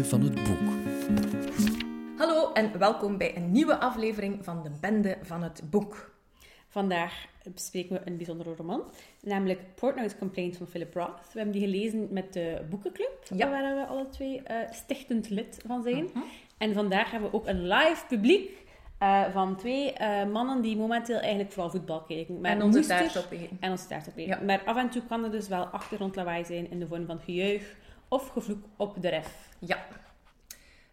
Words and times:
Bende 0.00 0.16
van 0.16 0.22
het 0.22 0.34
Boek. 0.34 0.68
Hallo 2.18 2.52
en 2.52 2.78
welkom 2.78 3.16
bij 3.18 3.36
een 3.36 3.52
nieuwe 3.52 3.78
aflevering 3.78 4.44
van 4.44 4.62
de 4.62 4.70
Bende 4.80 5.18
van 5.22 5.42
het 5.42 5.62
Boek. 5.70 6.14
Vandaag 6.68 7.26
bespreken 7.54 7.96
we 7.96 8.00
een 8.04 8.16
bijzondere 8.16 8.54
roman, 8.54 8.82
namelijk 9.22 9.60
Portnoy's 9.74 10.18
Complaint 10.18 10.56
van 10.56 10.66
Philip 10.66 10.94
Roth. 10.94 11.32
We 11.32 11.38
hebben 11.38 11.52
die 11.52 11.68
gelezen 11.68 12.08
met 12.10 12.32
de 12.32 12.66
Boekenclub, 12.70 13.10
Ja. 13.34 13.50
waar 13.50 13.74
we 13.74 13.86
alle 13.86 14.08
twee 14.08 14.42
eh, 14.42 14.56
stichtend 14.72 15.30
lid 15.30 15.60
van 15.66 15.82
zijn. 15.82 16.04
Mhm. 16.04 16.18
En 16.58 16.74
vandaag 16.74 17.10
hebben 17.10 17.30
we 17.30 17.36
ook 17.36 17.46
een 17.46 17.68
live 17.68 18.06
publiek 18.08 18.66
eh, 18.98 19.24
van 19.32 19.56
twee 19.56 19.92
eh, 19.92 20.26
mannen 20.26 20.60
die 20.62 20.76
momenteel 20.76 21.18
eigenlijk 21.18 21.52
vooral 21.52 21.70
voetbal 21.70 22.02
kijken. 22.02 22.40
Maar 22.40 22.50
En 22.50 22.62
onze 22.62 22.86
taart 22.86 23.18
opeten. 23.18 23.56
En 23.60 23.70
onze 23.70 23.86
taart 23.86 24.08
opeten. 24.08 24.38
Ja. 24.38 24.44
Maar 24.46 24.62
af 24.64 24.76
en 24.76 24.90
toe 24.90 25.02
kan 25.08 25.24
er 25.24 25.30
dus 25.30 25.48
wel 25.48 25.64
achtergrondlawaai 25.64 26.44
zijn 26.44 26.70
in 26.70 26.78
de 26.78 26.86
vorm 26.86 27.06
van 27.06 27.20
gejuich 27.20 27.78
of 28.10 28.28
gevloek 28.28 28.64
op 28.76 29.02
de 29.02 29.08
ref. 29.08 29.48
Ja. 29.58 29.86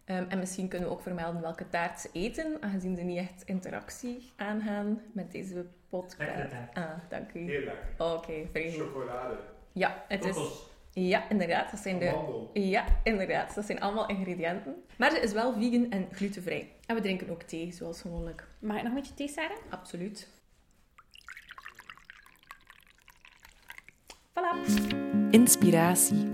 Ehm, 0.05 0.25
en 0.29 0.39
misschien 0.39 0.67
kunnen 0.67 0.87
we 0.87 0.93
ook 0.93 1.01
vermelden 1.01 1.41
welke 1.41 1.69
taart 1.69 1.99
ze 1.99 2.09
eten, 2.13 2.57
aangezien 2.61 2.95
ze 2.95 3.01
niet 3.01 3.17
echt 3.17 3.43
interactie 3.45 4.31
aangaan 4.35 5.01
met 5.11 5.31
deze 5.31 5.65
podcast. 5.89 6.29
Ah, 6.73 6.89
dank 7.09 7.33
u. 7.33 7.39
Heel 7.39 7.63
lekker. 7.63 8.13
Oké, 8.13 8.33
goed. 8.53 8.73
Chocolade. 8.73 9.37
Ja, 9.71 10.03
het 10.07 10.25
is... 10.25 10.37
Ja, 10.93 11.29
inderdaad. 11.29 11.71
Dat 11.71 11.79
zijn 11.79 11.99
de... 11.99 12.11
Mandel. 12.11 12.49
Ja, 12.53 12.85
inderdaad. 13.03 13.55
Dat 13.55 13.65
zijn 13.65 13.79
allemaal 13.79 14.07
ingrediënten. 14.07 14.75
Maar 14.97 15.11
ze 15.11 15.19
is 15.19 15.31
wel 15.31 15.53
vegan 15.53 15.91
en 15.91 16.07
glutenvrij. 16.11 16.71
En 16.85 16.95
we 16.95 17.01
drinken 17.01 17.29
ook 17.29 17.41
thee, 17.41 17.71
zoals 17.71 18.01
gewoonlijk. 18.01 18.47
Mag 18.59 18.77
ik 18.77 18.83
nog 18.83 18.91
een 18.91 18.99
beetje 18.99 19.13
thee, 19.13 19.27
Sarah? 19.27 19.57
Absoluut. 19.69 20.27
Voilà. 24.33 24.71
Inspiratie. 25.31 26.29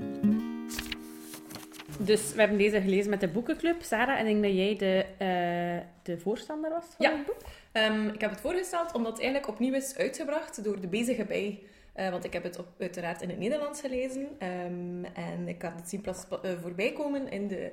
Dus 2.00 2.34
we 2.34 2.40
hebben 2.40 2.58
deze 2.58 2.82
gelezen 2.82 3.10
met 3.10 3.20
de 3.20 3.28
boekenclub. 3.28 3.82
Sarah, 3.82 4.20
en 4.20 4.28
ik 4.28 4.42
denk 4.42 4.44
dat 4.44 4.54
jij 4.54 4.76
de, 4.78 5.06
eh, 5.18 5.88
de 6.04 6.18
voorstander 6.20 6.70
was 6.70 6.86
van 6.98 7.06
Ja. 7.10 7.16
het 7.18 7.26
boek. 7.26 7.38
Ehm, 7.72 8.08
ik 8.08 8.22
heb 8.22 8.30
het 8.30 8.42
voorgesteld 8.42 8.94
omdat 8.94 9.12
het 9.12 9.22
eigenlijk 9.22 9.52
opnieuw 9.54 9.74
is 9.74 9.98
uitgebracht 9.98 10.64
door 10.64 10.82
de 10.82 10.88
Bezige 10.88 11.26
Bij. 11.26 11.60
Eh, 11.94 12.10
want 12.10 12.24
ik 12.24 12.34
heb 12.34 12.44
het 12.44 12.60
op, 12.60 12.68
uiteraard 12.80 13.22
in 13.22 13.30
het 13.30 13.38
Nederlands 13.40 13.82
gelezen. 13.82 14.28
Ehm, 14.40 15.04
en 15.14 15.48
ik 15.48 15.62
had 15.62 15.74
het 15.76 15.90
zien 15.90 16.04
uh, 16.06 16.52
voorbij 16.62 16.92
komen 16.94 17.30
in 17.32 17.48
de, 17.48 17.72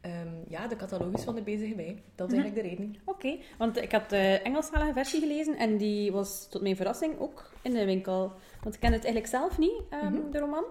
ehm, 0.00 0.28
ja, 0.48 0.66
de 0.66 0.76
catalogus 0.76 1.22
van 1.24 1.34
de 1.34 1.42
Bezige 1.42 1.74
Bij. 1.74 2.02
Dat 2.14 2.28
is 2.32 2.34
Mhm. 2.34 2.42
eigenlijk 2.44 2.54
de 2.76 2.82
reden. 2.82 2.96
Oké, 3.04 3.36
want 3.58 3.82
ik 3.82 3.92
had 3.92 4.10
de 4.10 4.40
Engelstalige 4.42 4.92
versie 4.92 5.20
gelezen 5.20 5.56
en 5.56 5.76
die 5.76 6.12
was 6.12 6.48
tot 6.48 6.62
mijn 6.62 6.76
verrassing 6.76 7.18
ook 7.18 7.50
in 7.62 7.72
de 7.72 7.84
winkel. 7.84 8.32
Want 8.62 8.74
ik 8.74 8.80
kende 8.80 8.96
het 8.96 9.04
eigenlijk 9.04 9.34
zelf 9.34 9.58
niet, 9.58 9.82
Mhm. 9.90 10.30
de 10.30 10.38
roman. 10.38 10.64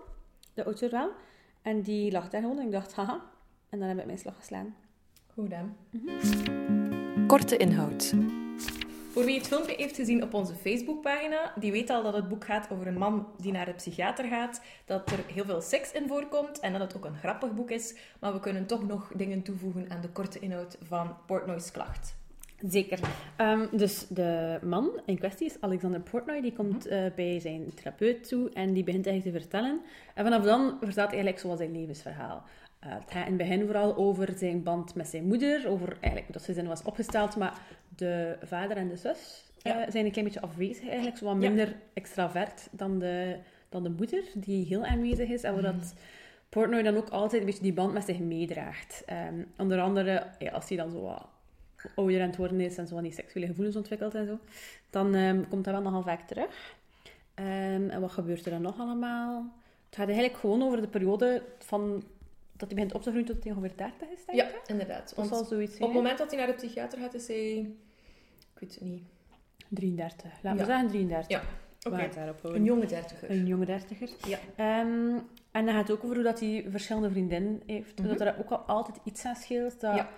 De 0.53 0.63
auteur 0.63 0.89
wel. 0.91 1.09
En 1.67 1.81
die 1.81 2.11
lag 2.11 2.29
daar 2.29 2.41
gewoon 2.41 2.59
en 2.59 2.65
ik 2.65 2.71
dacht, 2.71 2.93
haha. 2.93 3.21
En 3.69 3.79
dan 3.79 3.87
heb 3.87 3.99
ik 3.99 4.05
mijn 4.05 4.17
slag 4.17 4.35
geslaan. 4.35 4.75
Goed 5.33 5.53
hè. 5.53 5.63
Korte 7.25 7.57
inhoud. 7.57 8.13
Voor 9.11 9.25
wie 9.25 9.37
het 9.37 9.47
filmpje 9.47 9.75
heeft 9.75 9.95
gezien 9.95 10.23
op 10.23 10.33
onze 10.33 10.53
Facebookpagina, 10.53 11.53
die 11.59 11.71
weet 11.71 11.89
al 11.89 12.03
dat 12.03 12.13
het 12.13 12.27
boek 12.27 12.45
gaat 12.45 12.71
over 12.71 12.87
een 12.87 12.97
man 12.97 13.27
die 13.37 13.51
naar 13.51 13.65
de 13.65 13.73
psychiater 13.73 14.25
gaat, 14.25 14.61
dat 14.85 15.11
er 15.11 15.19
heel 15.33 15.45
veel 15.45 15.61
seks 15.61 15.91
in 15.91 16.07
voorkomt 16.07 16.59
en 16.59 16.71
dat 16.71 16.81
het 16.81 16.95
ook 16.95 17.05
een 17.05 17.17
grappig 17.17 17.53
boek 17.53 17.71
is, 17.71 17.95
maar 18.19 18.33
we 18.33 18.39
kunnen 18.39 18.65
toch 18.65 18.87
nog 18.87 19.11
dingen 19.15 19.43
toevoegen 19.43 19.89
aan 19.89 20.01
de 20.01 20.09
korte 20.09 20.39
inhoud 20.39 20.77
van 20.81 21.15
Portnoy's 21.25 21.71
klacht. 21.71 22.16
Zeker. 22.65 22.99
Ehm, 23.35 23.65
dus 23.77 24.07
de 24.07 24.59
man 24.63 24.89
in 25.05 25.17
kwestie 25.17 25.45
is 25.45 25.61
Alexander 25.61 25.99
Portnoy. 26.01 26.41
Die 26.41 26.53
komt 26.53 26.87
eh, 26.87 27.05
bij 27.15 27.39
zijn 27.39 27.73
therapeut 27.73 28.27
toe 28.27 28.49
en 28.53 28.73
die 28.73 28.83
begint 28.83 29.05
eigenlijk 29.07 29.35
te 29.35 29.41
vertellen. 29.43 29.81
En 30.13 30.23
vanaf 30.23 30.43
dan 30.43 30.67
vertelt 30.69 30.95
hij 30.95 31.05
eigenlijk 31.07 31.39
zoals 31.39 31.57
zijn 31.59 31.71
levensverhaal. 31.71 32.43
Eh, 32.79 32.93
het 32.93 33.11
gaat 33.11 33.27
in 33.27 33.33
het 33.33 33.47
begin 33.47 33.65
vooral 33.65 33.95
over 33.95 34.33
zijn 34.37 34.63
band 34.63 34.95
met 34.95 35.07
zijn 35.07 35.23
moeder, 35.27 35.67
over 35.67 35.97
eigenlijk 36.01 36.33
dat 36.33 36.41
zijn 36.43 36.55
gezin 36.55 36.69
was 36.71 36.83
opgesteld, 36.83 37.35
maar 37.35 37.61
de 37.95 38.37
vader 38.43 38.77
en 38.77 38.87
de 38.87 38.95
zus 38.97 39.43
eh, 39.61 39.73
Ja. 39.73 39.91
zijn 39.91 40.05
een 40.05 40.11
klein 40.11 40.25
beetje 40.27 40.41
afwezig 40.41 40.87
eigenlijk, 40.87 41.17
zo 41.17 41.25
wat 41.25 41.41
Ja. 41.41 41.47
minder 41.49 41.75
extravert 41.93 42.67
dan 42.71 42.99
de, 42.99 43.35
dan 43.69 43.83
de 43.83 43.89
moeder, 43.89 44.23
die 44.33 44.65
heel 44.65 44.85
aanwezig 44.85 45.29
is. 45.29 45.41
En 45.43 45.53
waar 45.53 45.61
dat 45.73 45.93
Portnoy 46.49 46.81
dan 46.81 46.97
ook 46.97 47.09
altijd 47.09 47.41
een 47.41 47.47
beetje 47.47 47.63
die 47.63 47.73
band 47.73 47.93
met 47.93 48.03
zich 48.05 48.19
meedraagt. 48.19 49.03
Ehm, 49.05 49.43
onder 49.57 49.81
andere, 49.81 50.23
ja, 50.39 50.51
als 50.51 50.67
hij 50.67 50.77
dan 50.77 50.91
zo 50.91 51.01
wat 51.01 51.27
ouder 51.95 52.21
aan 52.21 52.27
het 52.27 52.37
worden 52.37 52.59
is 52.59 52.77
en 52.77 52.87
zo 52.87 52.93
van 52.93 53.03
die 53.03 53.13
seksuele 53.13 53.47
gevoelens 53.47 53.75
ontwikkelt 53.75 54.15
en 54.15 54.25
zo, 54.25 54.39
dan 54.89 55.15
ehm, 55.15 55.43
komt 55.49 55.63
dat 55.63 55.73
wel 55.73 55.83
nogal 55.83 56.01
vaak 56.01 56.27
terug. 56.27 56.75
Ehm, 57.33 57.89
en 57.89 58.01
wat 58.01 58.11
gebeurt 58.11 58.45
er 58.45 58.51
dan 58.51 58.61
nog 58.61 58.79
allemaal? 58.79 59.45
Het 59.85 59.95
gaat 59.95 60.07
eigenlijk 60.07 60.37
gewoon 60.39 60.63
over 60.63 60.81
de 60.81 60.87
periode 60.87 61.43
van 61.59 62.03
dat 62.51 62.67
hij 62.67 62.75
begint 62.75 62.93
op 62.93 63.01
te 63.01 63.09
groeien 63.09 63.27
tot 63.27 63.43
hij 63.43 63.53
ongeveer 63.53 63.77
30 63.77 64.07
is, 64.09 64.25
denk 64.25 64.37
Ja, 64.37 64.47
inderdaad. 64.65 65.07
Dat 65.07 65.13
Want 65.15 65.29
zal 65.29 65.43
zoiets 65.45 65.75
op 65.75 65.81
het 65.81 65.93
moment 65.93 66.17
dat 66.17 66.29
hij 66.29 66.37
naar 66.39 66.47
de 66.47 66.53
psychiater 66.53 66.99
gaat, 66.99 67.13
is 67.13 67.27
hij... 67.27 67.57
Ik 68.53 68.59
weet 68.59 68.73
het 68.73 68.81
niet. 68.83 69.03
33. 69.69 70.31
Laten 70.41 70.59
Ja. 70.59 70.65
we 70.65 70.71
zeggen 70.71 70.87
33. 70.87 71.41
Ja, 71.89 72.07
daarop 72.13 72.43
Een 72.43 72.63
jonge 72.63 72.85
dertiger. 72.85 73.31
Een 73.31 73.45
jonge 73.45 73.65
dertiger. 73.65 74.09
Ja. 74.27 74.37
Ehm, 74.55 75.17
en 75.51 75.65
dan 75.65 75.73
gaat 75.73 75.87
het 75.87 75.91
ook 75.91 76.03
over 76.03 76.15
hoe 76.15 76.25
dat 76.25 76.39
hij 76.39 76.65
verschillende 76.69 77.09
vriendinnen 77.09 77.61
heeft. 77.65 77.99
Mhm. 77.99 78.07
Dat 78.07 78.21
er 78.21 78.35
ook 78.39 78.49
al 78.49 78.57
altijd 78.57 78.97
iets 79.03 79.25
aan 79.25 79.35
scheelt. 79.35 79.79
Dat, 79.81 79.95
Ja. 79.95 80.09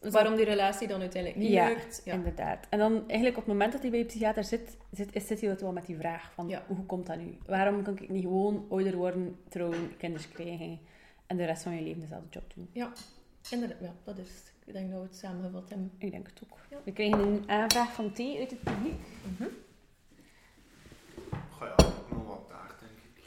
Dat- 0.00 0.12
Waarom 0.12 0.34
die 0.36 0.44
relatie 0.44 0.88
dan 0.88 1.00
uiteindelijk 1.00 1.42
niet 1.42 1.52
Ja, 1.52 1.68
lukt. 1.68 2.00
Ja. 2.04 2.12
Inderdaad. 2.12 2.66
En 2.70 2.78
dan 2.78 2.92
eigenlijk 3.08 3.28
op 3.36 3.42
het 3.44 3.52
moment 3.52 3.72
dat 3.72 3.80
hij 3.82 3.90
bij 3.90 4.00
de 4.00 4.06
psychiater 4.06 4.44
zit, 4.44 4.76
zit, 4.92 5.14
is- 5.14 5.26
zit 5.26 5.40
hij 5.40 5.56
wel 5.58 5.72
met 5.72 5.86
die 5.86 5.96
vraag 5.96 6.32
van 6.32 6.48
Ja. 6.48 6.64
hoe 6.66 6.84
komt 6.86 7.06
dat 7.06 7.18
nu? 7.18 7.38
Waarom 7.46 7.82
kan 7.82 7.98
ik 7.98 8.08
niet 8.08 8.22
gewoon 8.22 8.66
ouder 8.70 8.96
worden, 8.96 9.38
trouwen, 9.48 9.96
kinderen 9.96 10.30
krijgen 10.32 10.78
en 11.26 11.36
de 11.36 11.44
rest 11.44 11.62
van 11.62 11.74
je 11.74 11.82
leven 11.82 12.00
dezelfde 12.00 12.28
job 12.30 12.44
doen? 12.54 12.70
Inderdaad, 13.50 13.78
ja, 13.80 13.94
dat 14.04 14.18
is... 14.18 14.28
Ik 14.64 14.72
denk 14.72 14.90
dat 14.90 15.00
we 15.00 15.06
het 15.06 15.16
samengevat 15.16 15.68
hebben. 15.68 15.92
Ik 15.98 16.10
denk 16.10 16.26
het 16.26 16.40
ook. 16.44 16.58
Ja. 16.70 16.76
We 16.84 16.92
krijgen 16.92 17.18
een 17.18 17.44
aanvraag 17.46 17.92
van 17.92 18.12
thee 18.12 18.38
uit 18.38 18.50
het 18.50 18.62
publiek. 18.62 19.00
Goh 21.50 21.68
ja, 21.68 21.74
nog 22.10 22.26
wat 22.26 22.44
taart, 22.48 22.80
denk 22.80 22.92
ik. 23.16 23.24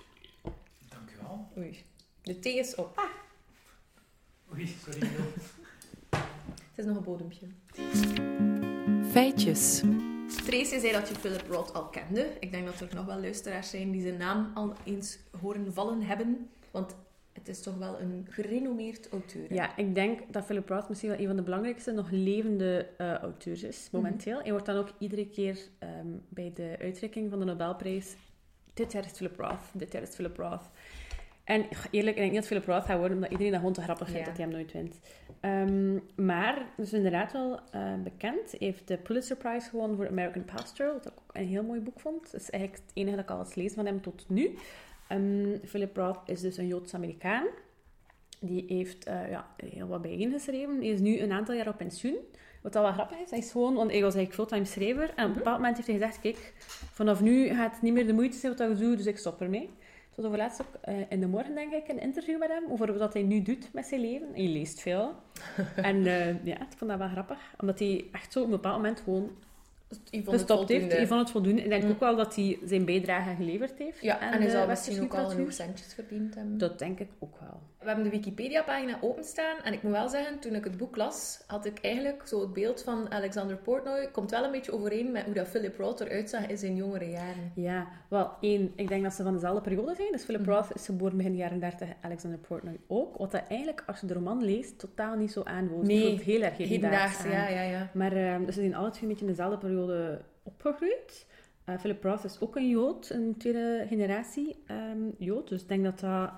Dank 0.89 1.09
u 1.09 1.13
wel. 1.21 1.47
Oei. 1.57 1.83
De 2.21 2.39
thee 2.39 2.57
is 2.57 2.75
op. 2.75 3.01
Oei, 4.53 4.67
sorry. 4.67 5.07
Is 6.79 6.85
nog 6.85 6.97
een 6.97 7.03
bodempje. 7.03 7.45
Feitjes. 9.11 9.83
Tracy 10.45 10.79
zei 10.79 10.91
dat 10.91 11.09
je 11.09 11.15
Philip 11.15 11.45
Roth 11.49 11.73
al 11.73 11.89
kende. 11.89 12.27
Ik 12.39 12.51
denk 12.51 12.65
dat 12.65 12.79
er 12.79 12.95
nog 12.95 13.05
wel 13.05 13.19
luisteraars 13.19 13.69
zijn 13.69 13.91
die 13.91 14.01
zijn 14.01 14.17
naam 14.17 14.51
al 14.53 14.73
eens 14.85 15.19
horen 15.41 15.73
vallen 15.73 16.01
hebben. 16.01 16.49
Want 16.71 16.95
het 17.33 17.47
is 17.47 17.61
toch 17.61 17.77
wel 17.77 17.99
een 17.99 18.27
gerenommeerd 18.29 19.09
auteur. 19.09 19.49
hè? 19.49 19.55
Ja, 19.55 19.77
ik 19.77 19.95
denk 19.95 20.33
dat 20.33 20.45
Philip 20.45 20.69
Roth 20.69 20.89
misschien 20.89 21.09
wel 21.09 21.19
een 21.19 21.27
van 21.27 21.35
de 21.35 21.41
belangrijkste 21.41 21.91
nog 21.91 22.09
levende 22.11 22.87
eh, 22.97 23.13
auteurs 23.13 23.63
is, 23.63 23.87
momenteel. 23.91 24.39
Hij 24.39 24.51
wordt 24.51 24.65
dan 24.65 24.77
ook 24.77 24.89
iedere 24.99 25.27
keer 25.29 25.59
ehm, 25.79 26.07
bij 26.29 26.51
de 26.55 26.75
uitreiking 26.79 27.29
van 27.29 27.39
de 27.39 27.45
Nobelprijs 27.45 28.15
dit 28.79 28.91
jaar 28.91 29.05
is 29.05 29.11
Philip 29.11 29.39
Roth, 29.39 29.63
dit 29.73 29.91
jaar 29.91 30.01
is 30.01 30.15
Philip 30.15 30.37
Roth. 30.37 30.69
En 31.49 31.65
eerlijk, 31.91 32.15
ik 32.15 32.21
denk 32.21 32.31
niet 32.31 32.39
dat 32.39 32.45
Philip 32.45 32.65
Roth 32.65 32.85
gaat 32.85 32.97
worden, 32.97 33.15
omdat 33.15 33.31
iedereen 33.31 33.51
dat 33.51 33.59
gewoon 33.59 33.75
te 33.75 33.81
grappig 33.81 34.07
vindt 34.09 34.21
Ja. 34.21 34.27
dat 34.27 34.37
hij 34.37 34.45
hem 34.45 34.55
nooit 34.55 34.71
wint. 34.71 34.99
Ehm, 35.39 36.25
maar, 36.25 36.65
dus 36.77 36.93
inderdaad 36.93 37.31
wel 37.31 37.59
eh, 37.71 37.93
bekend. 38.03 38.51
Hij 38.51 38.59
heeft 38.59 38.87
de 38.87 38.97
Pulitzer 38.97 39.35
Prize 39.35 39.69
gewonnen 39.69 39.97
voor 39.97 40.07
American 40.07 40.45
Pastoral, 40.45 40.93
wat 40.93 41.05
ik 41.05 41.11
ook 41.11 41.35
een 41.35 41.47
heel 41.47 41.63
mooi 41.63 41.79
boek 41.79 41.99
vond. 41.99 42.31
Dat 42.31 42.41
is 42.41 42.49
eigenlijk 42.49 42.83
het 42.85 42.95
enige 42.95 43.15
dat 43.15 43.25
ik 43.25 43.31
al 43.31 43.37
had 43.37 43.53
gelezen 43.53 43.75
van 43.75 43.85
hem 43.85 44.01
tot 44.01 44.25
nu. 44.27 44.57
Ehm, 45.07 45.57
Philip 45.65 45.97
Roth 45.97 46.19
is 46.25 46.41
dus 46.41 46.57
een 46.57 46.67
Joods-Amerikaan. 46.67 47.47
Die 48.39 48.63
heeft 48.67 49.05
eh, 49.05 49.29
ja, 49.29 49.47
heel 49.57 49.87
wat 49.87 50.01
bijeengeschreven. 50.01 50.75
Hij 50.77 50.87
is 50.87 50.99
nu 50.99 51.19
een 51.19 51.31
aantal 51.31 51.55
jaar 51.55 51.67
op 51.67 51.77
pensioen. 51.77 52.17
Wat 52.61 52.75
al 52.75 52.83
wel 52.83 52.91
grappig 52.93 53.17
is. 53.19 53.29
Hij 53.29 53.39
is 53.39 53.51
gewoon, 53.51 53.73
want 53.75 53.91
hij 53.91 54.01
was 54.01 54.15
eigenlijk 54.15 54.33
fulltime 54.49 54.65
schrijver. 54.65 55.13
En 55.15 55.23
op 55.23 55.29
een 55.29 55.33
bepaald 55.33 55.57
moment 55.57 55.75
heeft 55.75 55.87
hij 55.87 55.97
gezegd, 55.97 56.19
kijk, 56.19 56.53
vanaf 56.91 57.21
nu 57.21 57.47
gaat 57.47 57.71
het 57.71 57.81
niet 57.81 57.93
meer 57.93 58.07
de 58.07 58.13
moeite 58.13 58.37
zijn 58.37 58.55
wat 58.57 58.69
ik 58.69 58.77
doe, 58.77 58.95
dus 58.95 59.05
ik 59.05 59.17
stop 59.17 59.41
ermee. 59.41 59.69
Zoals 60.19 60.33
over 60.33 60.45
laatst 60.45 60.61
ook 60.61 60.81
eh, 60.81 61.11
in 61.11 61.19
de 61.19 61.27
morgen, 61.27 61.55
denk 61.55 61.73
ik, 61.73 61.87
een 61.87 61.99
interview 61.99 62.39
met 62.39 62.49
hem 62.49 62.63
over 62.69 62.97
wat 62.97 63.13
hij 63.13 63.23
nu 63.23 63.41
doet 63.41 63.73
met 63.73 63.85
zijn 63.85 64.01
leven. 64.01 64.27
Hij 64.33 64.47
leest 64.47 64.81
veel. 64.81 65.15
en 65.75 66.05
eh, 66.05 66.45
ja, 66.45 66.55
ik 66.61 66.77
vond 66.77 66.89
dat 66.89 66.99
wel 66.99 67.07
grappig. 67.09 67.53
Omdat 67.59 67.79
hij 67.79 68.05
echt 68.11 68.31
zo 68.31 68.39
op 68.39 68.45
een 68.45 68.51
bepaald 68.51 68.75
moment 68.75 68.99
gewoon 68.99 69.31
Het 69.89 70.29
gestopt 70.29 70.69
heeft. 70.69 71.07
vond 71.07 71.19
het 71.19 71.29
voldoende. 71.31 71.61
Ik 71.61 71.69
denk 71.69 71.83
Mm. 71.83 71.89
ook 71.89 71.99
wel 71.99 72.15
dat 72.15 72.35
hij 72.35 72.59
zijn 72.65 72.85
bijdrage 72.85 73.35
geleverd 73.35 73.77
heeft. 73.77 74.01
Ja, 74.01 74.19
en 74.33 74.41
hij 74.41 74.49
zal 74.49 74.67
misschien 74.67 75.03
ook 75.03 75.13
al 75.15 75.29
genoeg 75.29 75.53
centjes 75.53 75.93
verdiend 75.93 76.35
hebben. 76.35 76.57
Dat 76.57 76.79
denk 76.79 76.99
ik 76.99 77.09
ook 77.19 77.39
wel. 77.39 77.59
We 77.79 77.85
hebben 77.85 78.03
de 78.03 78.09
Wikipedia-pagina 78.09 78.97
openstaan 79.01 79.57
en 79.63 79.73
ik 79.73 79.83
moet 79.83 79.91
wel 79.91 80.09
zeggen, 80.09 80.39
toen 80.39 80.55
ik 80.55 80.63
het 80.63 80.77
boek 80.77 80.95
las, 80.95 81.43
had 81.47 81.65
ik 81.65 81.79
eigenlijk 81.81 82.21
zo 82.27 82.39
het 82.41 82.53
beeld 82.53 82.81
van 82.83 83.11
Alexander 83.11 83.55
Portnoy, 83.57 84.09
komt 84.11 84.31
wel 84.31 84.43
een 84.43 84.51
beetje 84.51 84.71
overeen 84.73 85.11
met 85.11 85.23
hoe 85.25 85.33
dat 85.33 85.47
Philip 85.47 85.77
Roth 85.77 85.99
eruit 85.99 86.29
zag 86.29 86.47
in 86.47 86.57
zijn 86.57 86.75
jongere 86.75 87.09
jaren. 87.09 87.51
Ja, 87.55 87.87
wel 88.09 88.31
één. 88.41 88.71
Ik 88.75 88.87
denk 88.87 89.03
dat 89.03 89.13
ze 89.13 89.23
van 89.23 89.33
dezelfde 89.33 89.61
periode 89.61 89.95
zijn. 89.95 90.11
Dus 90.11 90.23
Philip 90.23 90.41
Mhm. 90.41 90.49
Roth 90.49 90.75
is 90.75 90.85
geboren 90.85 91.17
begin 91.17 91.35
jaren 91.35 91.59
30, 91.59 91.87
Alexander 92.01 92.39
Portnoy 92.39 92.77
ook. 92.87 93.17
Wat 93.17 93.31
dat 93.31 93.43
eigenlijk, 93.47 93.83
als 93.87 93.99
je 93.99 94.07
de 94.07 94.13
roman 94.13 94.43
leest, 94.43 94.79
totaal 94.79 95.15
niet 95.15 95.31
zo 95.31 95.41
aanvoelt. 95.43 95.87
Nee, 95.87 96.11
Het 96.13 96.21
heel 96.21 96.41
erg 96.41 96.57
aan. 96.59 97.31
ja, 97.31 97.47
ja, 97.49 97.61
ja. 97.61 97.89
Maar 97.93 98.11
ehm, 98.13 98.45
dus 98.45 98.55
ze 98.55 98.61
zijn 98.61 98.75
alle 98.75 98.89
twee 98.89 99.01
een 99.03 99.07
beetje 99.09 99.25
in 99.25 99.31
dezelfde 99.31 99.57
periode 99.57 99.78
opgegroeid. 100.43 101.25
Eh, 101.65 101.77
Philip 101.79 102.03
Roth 102.03 102.23
is 102.23 102.39
ook 102.39 102.55
een 102.55 102.69
Jood, 102.69 103.09
een 103.09 103.35
tweede 103.37 103.85
generatie 103.87 104.63
ehm, 104.65 104.99
Jood. 105.17 105.49
Dus 105.49 105.61
ik 105.61 105.67
denk 105.67 105.83
dat 105.83 105.99
dat 105.99 106.31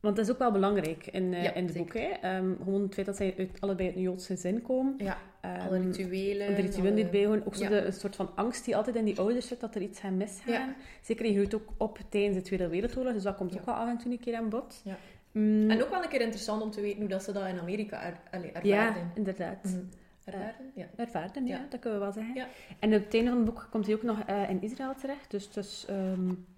Want 0.00 0.16
dat 0.16 0.24
is 0.24 0.32
ook 0.32 0.38
wel 0.38 0.52
belangrijk 0.52 1.06
in, 1.06 1.32
Ja, 1.32 1.54
in 1.54 1.64
het 1.66 1.76
boek. 1.76 1.94
Hè? 1.94 2.00
Ehm, 2.20 2.54
gewoon 2.64 2.82
het 2.82 2.94
feit 2.94 3.06
dat 3.06 3.16
zij 3.16 3.34
uit, 3.38 3.60
allebei 3.60 3.88
uit 3.88 3.96
een 3.96 4.02
Joods 4.02 4.26
gezin 4.26 4.62
komen. 4.62 4.94
Ja, 4.98 5.18
Ehm, 5.40 5.60
alle 5.60 5.78
rituelen. 5.80 6.54
de 6.54 6.60
rituelen 6.60 6.94
die 6.94 7.04
alle- 7.04 7.12
erbij 7.12 7.24
horen. 7.26 7.46
Ook 7.46 7.54
zo 7.54 7.62
ja. 7.62 7.68
de, 7.68 7.76
een 7.84 7.92
soort 7.92 8.16
van 8.16 8.30
angst 8.36 8.64
die 8.64 8.76
altijd 8.76 8.96
in 8.96 9.04
die 9.04 9.18
ouders 9.18 9.48
zit, 9.48 9.60
dat 9.60 9.74
er 9.74 9.82
iets 9.82 10.00
gaat 10.00 10.12
misgaan. 10.12 10.52
Ja. 10.52 10.74
Zeker, 11.02 11.26
je 11.26 11.32
groeit 11.32 11.54
ook 11.54 11.68
op 11.76 11.98
tijdens 12.08 12.36
de 12.36 12.42
Tweede 12.42 12.68
Wereldoorlog, 12.68 13.12
dus 13.12 13.22
dat 13.22 13.36
komt 13.36 13.58
ook 13.58 13.64
wel 13.64 13.74
af 13.74 13.88
en 13.88 13.98
toe 13.98 14.12
een 14.12 14.20
keer 14.20 14.36
aan 14.36 14.48
bod. 14.48 14.80
Ja. 14.84 14.96
Mm, 15.32 15.70
En 15.70 15.82
ook 15.82 15.90
wel 15.90 16.02
een 16.02 16.08
keer 16.08 16.20
interessant 16.20 16.62
om 16.62 16.70
te 16.70 16.80
weten 16.80 16.98
hoe 17.00 17.08
dat 17.08 17.22
ze 17.22 17.32
dat 17.32 17.46
in 17.46 17.58
Amerika 17.60 18.02
er, 18.02 18.14
allee, 18.30 18.52
ja, 18.62 18.94
inderdaad. 19.14 19.64
Mhm. 19.64 19.78
Ervaarden? 20.24 20.70
Ja. 20.74 20.86
Ervaarden, 20.96 21.46
ja, 21.46 21.56
Ja. 21.56 21.66
dat 21.70 21.80
kunnen 21.80 21.98
we 21.98 22.04
wel 22.04 22.14
zeggen. 22.14 22.34
Ja. 22.34 22.46
En 22.78 22.94
op 22.94 23.04
het 23.04 23.14
einde 23.14 23.28
van 23.30 23.38
het 23.38 23.46
boek 23.54 23.68
komt 23.70 23.86
hij 23.86 23.94
ook 23.94 24.02
nog 24.02 24.20
eh, 24.26 24.50
in 24.50 24.62
Israël 24.62 24.94
terecht. 24.94 25.30
Dus, 25.30 25.52
dus 25.52 25.86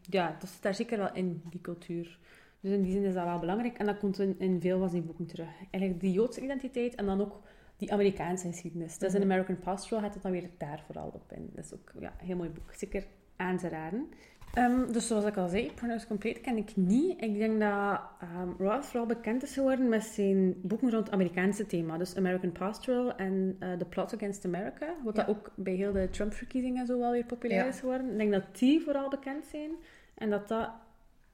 ja, 0.01 0.37
dat 0.39 0.49
zit 0.49 0.63
daar 0.63 0.75
zeker 0.75 0.99
wel 0.99 1.13
in, 1.15 1.43
die 1.51 1.61
cultuur. 1.61 2.19
Dus 2.61 2.73
in 2.73 2.83
die 2.83 2.93
zin 2.93 3.03
is 3.05 3.15
dat 3.15 3.25
wel 3.25 3.39
belangrijk. 3.39 3.79
En 3.79 3.87
dat 3.87 3.99
komt 3.99 4.19
in, 4.19 4.35
in 4.39 4.61
veel 4.61 4.79
van 4.79 4.89
die 4.91 5.03
boeken 5.03 5.27
terug. 5.27 5.49
Eigenlijk 5.71 6.01
die 6.01 6.13
Joodse 6.13 6.41
identiteit 6.41 6.95
en 6.95 7.07
dan 7.07 7.21
ook 7.21 7.41
die 7.77 7.93
Amerikaanse 7.93 8.47
geschiedenis. 8.47 8.99
Dus 8.99 9.15
in 9.15 9.21
Mhm. 9.21 9.31
American 9.31 9.59
Pastoral 9.59 10.03
gaat 10.03 10.15
het 10.15 10.23
dan 10.23 10.33
weer 10.33 10.51
daar 10.59 10.83
vooral 10.87 11.09
op 11.15 11.33
in. 11.33 11.51
Dat 11.55 11.65
is 11.65 11.75
ook 11.75 11.93
ja, 12.01 12.15
een 12.21 12.27
heel 12.27 12.37
mooi 12.37 12.49
boek. 12.51 12.73
Zeker 12.75 13.05
aan 13.37 13.59
te 13.59 13.69
raden. 13.69 14.09
Ehm, 14.55 14.93
dus 14.93 15.07
zoals 15.07 15.25
ik 15.25 15.37
al 15.37 15.49
zei, 15.49 15.73
Pronouns 15.75 16.07
Complete 16.07 16.41
ken 16.41 16.57
ik 16.57 16.77
niet. 16.77 17.23
Ik 17.23 17.39
denk 17.39 17.61
dat 17.61 18.01
ehm, 18.21 18.49
Roth 18.59 18.87
vooral 18.87 19.07
bekend 19.07 19.43
is 19.43 19.53
geworden 19.53 19.89
met 19.89 20.03
zijn 20.05 20.55
boeken 20.63 20.91
rond 20.91 21.05
het 21.05 21.13
Amerikaanse 21.15 21.67
thema. 21.67 21.99
Dus 21.99 22.17
American 22.17 22.53
Pastoral 22.53 23.17
en 23.17 23.57
eh, 23.59 23.73
The 23.73 23.85
Plot 23.85 24.15
Against 24.15 24.45
America. 24.45 24.95
Wat 25.05 25.17
Ja. 25.17 25.25
dat 25.25 25.37
ook 25.37 25.51
bij 25.55 25.75
heel 25.75 25.93
de 25.93 26.09
Trump-verkiezingen 26.11 26.81
en 26.81 26.87
zo 26.87 26.99
wel 26.99 27.11
weer 27.11 27.25
populair 27.25 27.63
Ja. 27.63 27.69
is 27.69 27.79
geworden. 27.81 28.11
Ik 28.11 28.17
denk 28.19 28.33
dat 28.33 28.43
die 28.59 28.81
vooral 28.81 29.09
bekend 29.09 29.45
zijn. 29.47 29.71
En 30.15 30.31
dat 30.31 30.49
dat, 30.49 30.71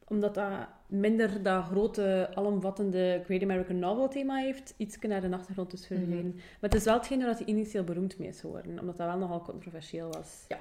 omdat 0.08 0.34
dat 0.34 0.52
minder 0.86 1.42
dat 1.42 1.64
grote, 1.64 2.28
alomvattende 2.34 3.22
Great 3.24 3.42
American 3.42 3.78
Novel 3.78 4.08
thema 4.08 4.36
heeft, 4.36 4.74
iets 4.76 4.98
naar 4.98 5.20
de 5.20 5.30
achtergrond 5.30 5.72
is 5.72 5.86
verdwenen. 5.86 6.32
Maar 6.34 6.70
het 6.70 6.74
is 6.74 6.84
wel 6.84 6.94
hetgeen 6.94 7.18
waar 7.24 7.34
hij 7.36 7.44
initieel 7.46 7.84
beroemd 7.84 8.18
mee 8.18 8.28
is 8.28 8.40
geworden. 8.40 8.78
Omdat 8.80 8.96
dat 8.96 9.06
wel 9.06 9.18
nogal 9.18 9.42
controversieel 9.42 10.06
was. 10.12 10.44
Ik 10.48 10.56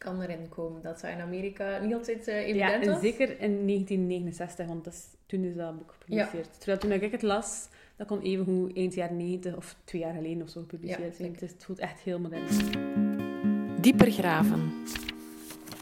kan 0.00 0.20
erin 0.22 0.48
komen 0.48 0.82
dat 0.82 0.98
zij 1.00 1.12
in 1.12 1.20
Amerika 1.20 1.78
niet 1.78 1.94
altijd 1.94 2.24
Ja, 2.26 2.32
evident 2.32 2.84
en 2.84 2.90
was. 2.90 3.00
zeker 3.00 3.28
in 3.40 3.66
1969, 3.66 4.66
want 4.66 4.84
dat 4.84 4.92
is, 4.92 5.06
toen 5.26 5.44
is 5.44 5.54
dat 5.54 5.78
boek 5.78 5.92
gepubliceerd. 5.98 6.48
Terwijl 6.58 6.78
toen 6.78 6.92
ik 6.92 7.12
het 7.12 7.22
las, 7.22 7.68
dat 7.96 8.06
kon 8.06 8.20
evengoed 8.20 8.76
eind 8.76 8.94
jaren 8.94 9.16
90 9.16 9.56
of 9.56 9.76
twee 9.84 10.00
jaar 10.00 10.14
geleden 10.14 10.42
of 10.42 10.48
zo 10.48 10.60
gepubliceerd 10.60 11.16
Ja, 11.18 11.24
zijn. 11.24 11.34
is- 11.40 11.50
het 11.52 11.64
voelt 11.64 11.78
echt 11.78 12.00
heel 12.00 12.18
modern. 12.20 12.46
Dieper 13.80 14.10
graven. 14.10 14.72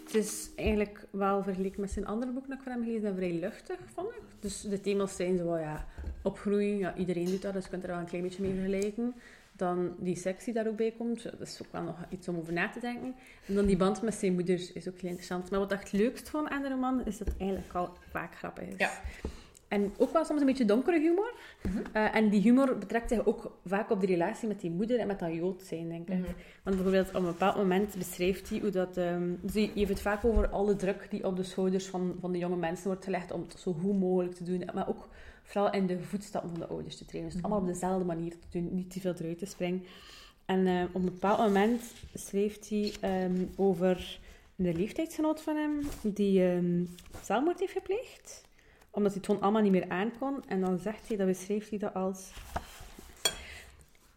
Het 0.04 0.14
is 0.14 0.50
eigenlijk 0.56 1.06
wel 1.10 1.42
vergeleken 1.42 1.80
met 1.80 1.90
zijn 1.90 2.06
andere 2.06 2.32
boek 2.32 2.48
dat 2.48 2.56
ik 2.58 2.62
van 2.62 2.72
hem 2.72 2.82
gelezen 2.84 3.04
heb, 3.06 3.16
vrij 3.16 3.32
luchtig, 3.32 3.76
vond 3.94 4.08
ik. 4.10 4.20
Dus 4.40 4.60
de 4.60 4.80
thema's 4.80 5.16
zijn 5.16 5.36
zo, 5.38 5.58
ja, 5.58 5.86
opgroeien, 6.22 6.78
ja, 6.78 6.96
iedereen 6.96 7.24
doet 7.24 7.42
dat, 7.42 7.52
dus 7.52 7.64
je 7.64 7.70
kunt 7.70 7.82
er 7.82 7.88
wel 7.88 7.98
een 7.98 8.04
klein 8.06 8.22
beetje 8.22 8.42
mee 8.42 8.52
vergelijken. 8.54 9.14
Dan 9.58 9.94
die 9.98 10.16
seks 10.16 10.44
die 10.44 10.54
daar 10.54 10.66
ook 10.66 10.76
bij 10.76 10.94
komt, 10.98 11.22
dat 11.22 11.40
is 11.40 11.60
ook 11.62 11.72
wel 11.72 11.82
nog 11.82 11.96
iets 12.08 12.28
om 12.28 12.36
over 12.36 12.52
na 12.52 12.68
te 12.68 12.80
denken. 12.80 13.14
En 13.46 13.54
dan 13.54 13.66
die 13.66 13.76
band 13.76 14.02
met 14.02 14.14
zijn 14.14 14.32
moeder 14.32 14.70
is 14.74 14.88
ook 14.88 14.98
heel 14.98 15.10
interessant. 15.10 15.50
Maar 15.50 15.60
wat 15.60 15.72
ik 15.72 15.80
het 15.80 15.92
leukst 15.92 16.30
vond 16.30 16.48
aan 16.48 16.62
de 16.62 16.68
roman, 16.68 17.04
is 17.04 17.18
dat 17.18 17.28
het 17.28 17.36
eigenlijk 17.38 17.72
al 17.74 17.96
vaak 18.10 18.36
grappig 18.36 18.64
is. 18.64 18.74
Ja. 18.76 18.90
En 19.68 19.92
ook 19.96 20.12
wel 20.12 20.24
soms 20.24 20.40
een 20.40 20.46
beetje 20.46 20.64
donkere 20.64 21.00
humor. 21.00 21.34
Mhm. 21.62 21.78
Eh, 21.92 22.14
en 22.14 22.28
die 22.28 22.40
humor 22.40 22.78
betrekt 22.78 23.08
zich 23.08 23.26
ook 23.26 23.58
vaak 23.64 23.90
op 23.90 24.00
de 24.00 24.06
relatie 24.06 24.48
met 24.48 24.60
die 24.60 24.70
moeder 24.70 24.98
en 24.98 25.06
met 25.06 25.18
dat 25.18 25.34
Jood 25.34 25.62
zijn, 25.62 25.88
denk 25.88 26.08
ik. 26.08 26.18
Mhm. 26.18 26.32
Want 26.62 26.76
bijvoorbeeld 26.76 27.08
op 27.08 27.14
een 27.14 27.22
bepaald 27.22 27.56
moment 27.56 27.94
beschrijft 27.96 28.48
hij 28.48 28.58
hoe 28.58 28.70
dat... 28.70 28.94
dus 28.94 29.54
hij 29.54 29.70
heeft 29.74 29.88
het 29.88 30.00
vaak 30.00 30.24
over 30.24 30.48
alle 30.48 30.76
druk 30.76 31.06
die 31.10 31.24
op 31.24 31.36
de 31.36 31.42
schouders 31.42 31.86
van, 31.86 32.16
van 32.20 32.32
de 32.32 32.38
jonge 32.38 32.56
mensen 32.56 32.86
wordt 32.86 33.04
gelegd 33.04 33.32
om 33.32 33.40
het 33.40 33.60
zo 33.60 33.72
goed 33.72 33.98
mogelijk 33.98 34.34
te 34.34 34.44
doen. 34.44 34.68
Maar 34.74 34.88
ook 34.88 35.08
vooral 35.48 35.72
in 35.72 35.86
de 35.86 36.00
voetstappen 36.00 36.50
van 36.50 36.60
de 36.60 36.66
ouders 36.66 36.96
te 36.96 37.04
trainen. 37.04 37.30
Dus 37.32 37.40
Mhm. 37.40 37.50
allemaal 37.50 37.68
op 37.68 37.74
dezelfde 37.74 38.04
manier 38.04 38.30
te 38.30 38.46
doen, 38.58 38.74
niet 38.74 38.90
te 38.90 39.00
veel 39.00 39.14
eruit 39.18 39.38
te 39.38 39.46
springen. 39.46 39.82
En 40.44 40.66
eh, 40.66 40.82
op 40.82 40.94
een 40.94 41.04
bepaald 41.04 41.38
moment 41.38 41.82
schrijft 42.14 42.68
hij 42.68 42.92
ehm, 43.00 43.44
over 43.56 44.18
een 44.56 44.76
leeftijdsgenoot 44.76 45.40
van 45.42 45.56
hem 45.56 45.80
die 46.02 46.44
ehm, 46.44 46.84
zelfmoord 47.24 47.60
heeft 47.60 47.72
gepleegd. 47.72 48.42
Omdat 48.90 49.10
hij 49.12 49.20
het 49.20 49.26
gewoon 49.30 49.42
allemaal 49.42 49.62
niet 49.62 49.72
meer 49.72 49.88
aankon. 49.88 50.42
En 50.48 50.60
dan 50.60 50.78
zegt 50.78 51.08
hij, 51.08 51.16
dat 51.16 51.26
beschrijft 51.26 51.70
hij 51.70 51.78
dat 51.78 51.94
als... 51.94 52.30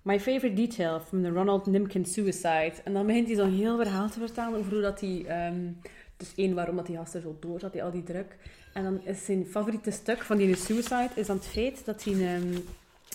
My 0.01 0.19
favorite 0.19 0.53
detail 0.55 0.99
from 0.99 1.23
the 1.23 1.29
Ronald 1.29 1.65
Nimkin 1.65 2.05
suicide. 2.05 2.73
En 2.83 2.93
dan 2.93 3.05
begint 3.05 3.27
hij 3.27 3.35
zo'n 3.35 3.53
heel 3.53 3.77
verhaal 3.77 4.09
te 4.09 4.19
vertellen 4.19 4.59
over 4.59 4.71
hoe 4.71 4.81
dat 4.81 4.99
hij... 5.01 5.25
ehm, 5.27 5.67
dus 6.17 6.33
één, 6.35 6.53
waarom 6.53 6.75
dat 6.75 6.85
die 6.85 6.95
gast 6.97 7.13
er 7.13 7.21
zo 7.21 7.37
door 7.39 7.59
zat, 7.59 7.71
die 7.73 7.83
al 7.83 7.91
die 7.91 8.03
druk. 8.03 8.37
En 8.73 8.83
dan 8.83 9.01
is 9.05 9.25
zijn 9.25 9.45
favoriete 9.45 9.91
stuk 9.91 10.21
van 10.23 10.37
die 10.37 10.55
suicide 10.55 11.09
is 11.15 11.27
dan 11.27 11.35
het 11.35 11.45
feit 11.47 11.85
dat 11.85 12.03
die, 12.03 12.25
ehm, 12.27 12.57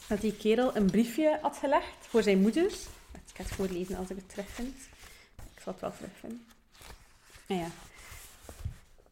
dat 0.08 0.20
die 0.20 0.36
kerel 0.36 0.76
een 0.76 0.90
briefje 0.90 1.38
had 1.42 1.56
gelegd 1.56 1.96
voor 2.00 2.22
zijn 2.22 2.40
moeder. 2.40 2.64
Ik 3.12 3.34
ga 3.34 3.42
het 3.42 3.52
voorlezen 3.52 3.96
als 3.96 4.10
ik 4.10 4.16
het 4.16 4.28
terugvind. 4.28 4.74
Ik 5.54 5.62
zal 5.62 5.72
het 5.72 5.80
wel 5.80 5.92
terugvinden. 5.96 6.44
Ah 7.48 7.56
ja. 7.58 7.66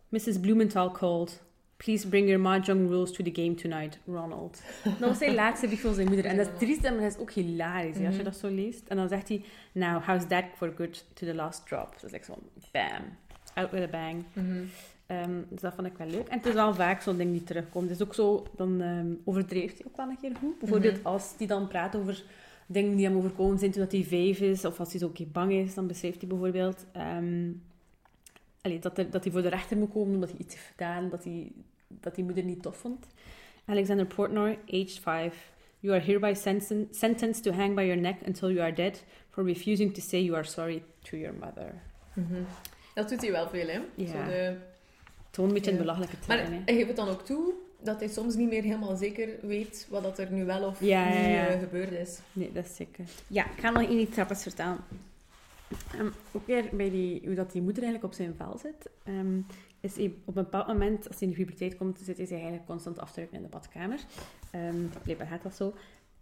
Mrs. 0.08 0.41
Blumenthal 0.41 0.91
called. 0.91 1.43
Please 1.76 2.08
bring 2.08 2.26
your 2.29 2.41
mahjong 2.43 2.88
rules 2.88 3.12
to 3.12 3.25
the 3.25 3.31
game 3.43 3.55
tonight, 3.55 3.99
Ronald. 4.06 4.62
Dat 4.85 4.99
was 5.08 5.19
zijn 5.19 5.35
laatste 5.35 5.67
brief 5.67 5.81
van 5.81 5.94
zijn 5.94 6.06
moeder. 6.06 6.25
En 6.25 6.37
dat 6.37 6.46
is 6.52 6.58
triest, 6.58 6.82
maar 6.82 6.93
dat 6.93 7.12
is 7.12 7.19
ook 7.19 7.31
hilarisch 7.32 7.96
hè, 7.96 8.06
als 8.06 8.14
je 8.14 8.23
Mhm. 8.23 8.31
dat 8.31 8.37
zo 8.41 8.49
leest. 8.49 8.82
En 8.88 8.96
dan 8.96 9.08
zegt 9.08 9.29
hij, 9.29 9.44
now, 9.73 10.05
how's 10.06 10.26
that 10.29 10.44
for 10.56 10.73
good 10.76 11.05
to 11.14 11.26
the 11.26 11.35
last 11.35 11.67
drop? 11.67 11.93
Dat 11.93 12.02
is 12.05 12.11
like 12.11 12.25
zo'n 12.25 12.49
bam, 12.73 13.02
out 13.55 13.70
with 13.70 13.82
a 13.82 13.87
bang. 13.87 14.25
Mhm. 14.32 14.64
Ehm, 15.06 15.42
dus 15.48 15.60
dat 15.60 15.74
vond 15.74 15.86
ik 15.86 15.96
wel 15.96 16.06
leuk. 16.06 16.28
En 16.28 16.36
het 16.36 16.46
is 16.46 16.54
wel 16.54 16.74
vaak 16.74 17.00
zo'n 17.02 17.16
ding 17.16 17.30
die 17.32 17.42
terugkomt. 17.44 17.88
Het 17.90 18.00
is 18.00 18.06
ook 18.06 18.14
zo, 18.14 18.46
dan 18.56 18.80
ehm, 18.80 19.06
overdreeft 19.24 19.78
hij 19.78 19.86
ook 19.86 19.96
wel 19.96 20.08
een 20.08 20.18
keer 20.20 20.36
goed. 20.36 20.58
Bijvoorbeeld 20.58 20.96
Mhm. 20.98 21.06
als 21.06 21.34
hij 21.38 21.46
dan 21.46 21.68
praat 21.68 21.96
over 21.96 22.22
dingen 22.66 22.96
die 22.96 23.06
hem 23.06 23.16
overkomen 23.16 23.58
zijn 23.58 23.70
toen 23.70 23.82
dat 23.82 23.92
hij 23.92 24.04
vijf 24.04 24.40
is, 24.40 24.64
of 24.64 24.78
als 24.80 24.90
hij 24.90 25.00
zo 25.00 25.06
een 25.06 25.12
keer 25.12 25.28
bang 25.32 25.52
is, 25.52 25.74
dan 25.74 25.86
beschrijft 25.86 26.18
hij 26.20 26.28
bijvoorbeeld 26.28 26.86
allee, 28.62 28.78
dat, 28.78 28.98
er, 28.98 29.10
dat 29.10 29.22
hij 29.24 29.32
voor 29.32 29.42
de 29.42 29.48
rechter 29.48 29.76
moet 29.76 29.92
komen 29.92 30.14
omdat 30.14 30.30
hij 30.30 30.38
iets 30.38 30.54
heeft 30.54 30.66
gedaan 30.66 31.08
dat 31.08 31.24
hij, 31.24 31.52
dat 31.88 32.14
die 32.14 32.24
moeder 32.24 32.44
niet 32.44 32.62
tof 32.62 32.76
vond. 32.76 33.06
Alexander 33.64 34.06
Portnoy, 34.06 34.58
aged 34.67 34.98
5. 34.98 35.52
You 35.81 35.94
are 35.96 36.05
hereby 36.05 36.34
sentenced 36.90 37.43
to 37.43 37.52
hang 37.52 37.74
by 37.74 37.82
your 37.82 38.00
neck 38.00 38.26
until 38.26 38.48
you 38.50 38.60
are 38.60 38.72
dead 38.72 39.05
for 39.31 39.44
refusing 39.44 39.94
to 39.94 40.00
say 40.00 40.20
you 40.22 40.34
are 40.36 40.44
sorry 40.46 40.82
to 41.02 41.17
your 41.17 41.34
mother. 41.40 41.74
Mhm. 42.12 42.43
Dat 42.94 43.08
doet 43.08 43.20
hij 43.20 43.31
wel 43.31 43.48
veel, 43.48 43.67
hè? 43.67 43.81
Ja. 43.94 44.06
Zo 44.06 44.24
de... 44.31 44.56
Toon 45.34 45.46
een 45.48 45.53
beetje 45.55 45.70
Ja. 45.70 45.76
een 45.76 45.82
belachelijke 45.82 46.17
Maar 46.29 46.38
hè. 46.38 46.44
hij 46.64 46.74
geeft 46.74 46.86
het 46.86 46.96
dan 46.96 47.08
ook 47.08 47.22
toe 47.24 47.53
dat 47.82 47.98
hij 48.00 48.08
soms 48.08 48.34
niet 48.34 48.48
meer 48.48 48.62
helemaal 48.62 48.96
zeker 48.96 49.29
weet 49.43 49.86
wat 49.91 50.03
dat 50.03 50.19
er 50.19 50.32
nu 50.32 50.44
wel 50.44 50.67
of 50.69 50.81
Ja, 50.81 51.05
niet 51.05 51.14
ja, 51.14 51.26
ja. 51.29 51.46
eh, 51.46 51.58
gebeurd 51.58 51.91
is. 51.93 52.19
Nee, 52.32 52.53
dat 52.53 52.64
is 52.64 52.76
zeker. 52.76 53.05
Ja, 53.26 53.44
ik 53.44 53.60
ga 53.60 53.70
nog 53.70 53.82
één 53.82 53.98
iets 54.00 54.14
trappers 54.14 54.43
vertellen. 54.43 54.79
Ehm, 55.94 56.08
ook 56.32 56.46
weer 56.46 56.64
bij 56.72 56.91
die, 56.91 57.22
hoe 57.24 57.34
dat 57.34 57.53
die 57.53 57.62
moeder 57.62 57.82
eigenlijk 57.82 58.12
op 58.12 58.19
zijn 58.20 58.34
vel 58.36 58.58
zit. 58.58 58.91
ehm, 59.05 59.38
is 59.81 59.96
hij 59.96 60.05
op 60.24 60.36
een 60.36 60.43
bepaald 60.43 60.67
moment, 60.67 61.08
als 61.08 61.19
hij 61.19 61.29
in 61.29 61.34
de 61.34 61.41
puberteit 61.41 61.76
komt, 61.76 61.98
zit 62.03 62.17
hij 62.17 62.26
zich 62.26 62.36
eigenlijk 62.36 62.67
constant 62.67 62.98
af 62.98 63.12
te 63.12 63.26
in 63.31 63.43
de 63.43 63.48
badkamer. 63.48 63.98
Ehm 64.50 64.76
blijkbaar 65.03 65.26
gaat 65.26 65.43
dat 65.43 65.55
zo. 65.55 65.74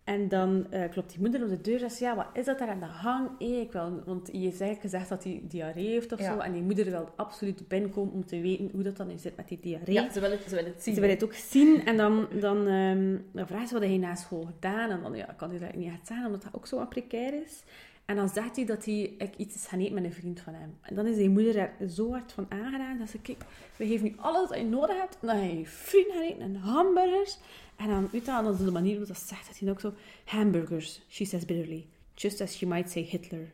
En 0.04 0.28
dan 0.28 0.66
eh, 0.71 0.90
klopt 0.90 1.11
die 1.11 1.21
moeder 1.21 1.42
op 1.42 1.49
de 1.49 1.61
deur 1.61 1.82
en 1.82 1.90
zegt, 1.90 1.99
ja, 1.99 2.16
wat 2.16 2.26
is 2.32 2.44
dat 2.44 2.59
daar 2.59 2.68
aan 2.68 2.80
de 2.80 2.85
hang? 2.87 3.28
Eh, 3.38 3.61
ik 3.61 3.73
wil, 3.73 4.02
want 4.04 4.26
je 4.32 4.38
heeft 4.38 4.61
eigenlijk 4.61 4.80
gezegd 4.80 5.09
dat 5.09 5.25
hij 5.25 5.40
diarree 5.44 5.87
heeft 5.87 6.12
of 6.12 6.18
Ja. 6.18 6.32
zo. 6.35 6.38
En 6.40 6.52
die 6.52 6.62
moeder 6.62 6.85
wil 6.85 7.09
absoluut 7.16 7.68
binnenkomen 7.68 8.12
om 8.12 8.26
te 8.26 8.40
weten 8.40 8.71
hoe 8.73 8.82
dat 8.82 8.97
dan 8.97 9.06
nu 9.06 9.18
zit 9.18 9.37
met 9.37 9.49
die 9.49 9.59
diarree. 9.61 9.94
Ja, 9.94 10.11
ze 10.11 10.21
willen 10.21 10.38
het, 10.38 10.49
ze 10.49 10.54
willen 10.54 10.71
het 10.73 10.82
zien. 10.82 10.94
Ze 10.94 11.00
willen 11.00 11.14
het 11.14 11.25
ook 11.25 11.35
zien 11.35 11.85
en 11.85 11.97
dan, 11.97 12.26
dan, 12.40 12.66
ehm 12.66 13.16
dan 13.32 13.47
vragen 13.47 13.66
ze 13.68 13.75
wat 13.75 13.82
hij 13.82 13.97
na 13.97 14.14
school 14.14 14.44
gedaan. 14.44 14.90
En 14.90 15.02
dan 15.02 15.16
ja, 15.16 15.35
kan 15.37 15.50
hij 15.50 15.59
dat 15.59 15.75
niet 15.75 15.88
echt 15.88 16.06
zeggen, 16.06 16.26
omdat 16.26 16.42
dat 16.42 16.54
ook 16.54 16.66
zo 16.66 16.87
precair 16.87 17.42
is. 17.42 17.62
En 18.04 18.16
dan 18.16 18.28
zegt 18.28 18.56
hij 18.56 18.64
dat 18.64 18.85
hij 18.85 19.14
ik, 19.18 19.37
iets 19.37 19.54
is 19.54 19.66
gaan 19.66 19.80
eten 19.80 19.94
met 19.94 20.04
een 20.04 20.12
vriend 20.12 20.40
van 20.40 20.54
hem. 20.54 20.75
En 20.82 20.94
dan 20.94 21.06
is 21.06 21.16
die 21.16 21.30
moeder 21.30 21.56
er 21.56 21.90
zo 21.90 22.11
hard 22.11 22.32
van 22.32 22.47
aangedaan 22.49 22.99
dat 22.99 23.09
ze, 23.09 23.18
kijk, 23.21 23.44
we 23.76 23.87
geven 23.87 24.04
nu 24.04 24.14
alles 24.16 24.49
wat 24.49 24.59
je 24.59 24.64
nodig 24.64 24.97
hebt. 24.99 25.18
En 25.21 25.26
dan 25.26 25.37
ga 25.37 25.42
je 25.42 25.59
je 25.59 25.66
vriend 25.66 26.12
gaan 26.12 26.23
eten 26.23 26.40
en 26.40 26.54
hamburgers. 26.56 27.38
En 27.76 27.88
dan, 27.88 28.09
weet 28.12 28.25
je 28.25 28.31
dan 28.31 28.52
is 28.52 28.59
de 28.59 28.71
manier 28.71 28.97
hoe 28.97 29.07
dat 29.07 29.19
zegt, 29.19 29.47
dat 29.47 29.59
hij 29.59 29.71
ook 29.71 29.81
zo, 29.81 29.93
hamburgers, 30.25 31.00
she 31.09 31.25
says 31.25 31.45
bitterly. 31.45 31.87
Just 32.14 32.41
as 32.41 32.57
she 32.57 32.67
might 32.67 32.91
say 32.91 33.02
Hitler. 33.02 33.50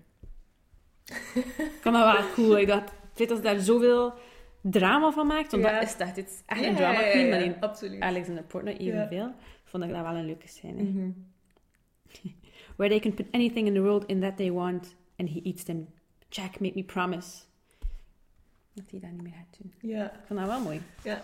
vond 1.83 1.95
dat 1.95 2.17
wel 2.19 2.33
cool. 2.35 2.59
Ik 2.59 2.67
dacht, 2.67 2.93
dat 3.15 3.29
ze 3.29 3.41
daar 3.41 3.59
zoveel 3.61 4.13
drama 4.61 5.11
van 5.11 5.27
maakt, 5.27 5.51
want 5.51 5.63
Ja. 5.63 5.73
dat 5.73 5.83
is 5.83 5.97
echt, 5.97 6.17
het 6.17 6.27
is 6.29 6.43
echt 6.47 6.61
Ja, 6.61 6.69
een 6.69 6.77
drama 6.77 6.99
queen, 7.11 7.25
ja, 7.25 7.31
maar 7.31 7.39
die 7.39 7.55
absoluut. 7.61 8.01
Alexander 8.01 8.45
Portnoy 8.45 8.75
evenveel, 8.75 9.33
vond 9.65 9.85
ik 9.85 9.91
dat 9.91 10.03
wel 10.03 10.15
een 10.15 10.27
leuke 10.27 10.49
scène. 10.49 10.83
Mhm. 10.83 11.11
Where 12.77 12.91
they 12.91 13.01
can 13.01 13.15
put 13.15 13.27
anything 13.33 13.67
in 13.67 13.75
the 13.75 13.81
world 13.83 14.05
in 14.07 14.21
that 14.21 14.37
they 14.37 14.53
want, 14.53 14.97
and 15.17 15.29
he 15.29 15.41
eats 15.43 15.63
them. 15.63 15.89
Jack, 16.29 16.61
make 16.61 16.73
me 16.75 16.83
promise. 16.85 17.39
Dat 18.73 18.85
hij 18.91 19.01
dat 19.01 19.11
niet 19.11 19.23
meer 19.23 19.33
gaat 19.33 19.57
doen. 19.61 19.91
Ja. 19.91 20.05
Ik 20.13 20.21
vond 20.27 20.39
dat 20.39 20.49
wel 20.49 20.61
mooi. 20.61 20.81
Ja. 21.05 21.23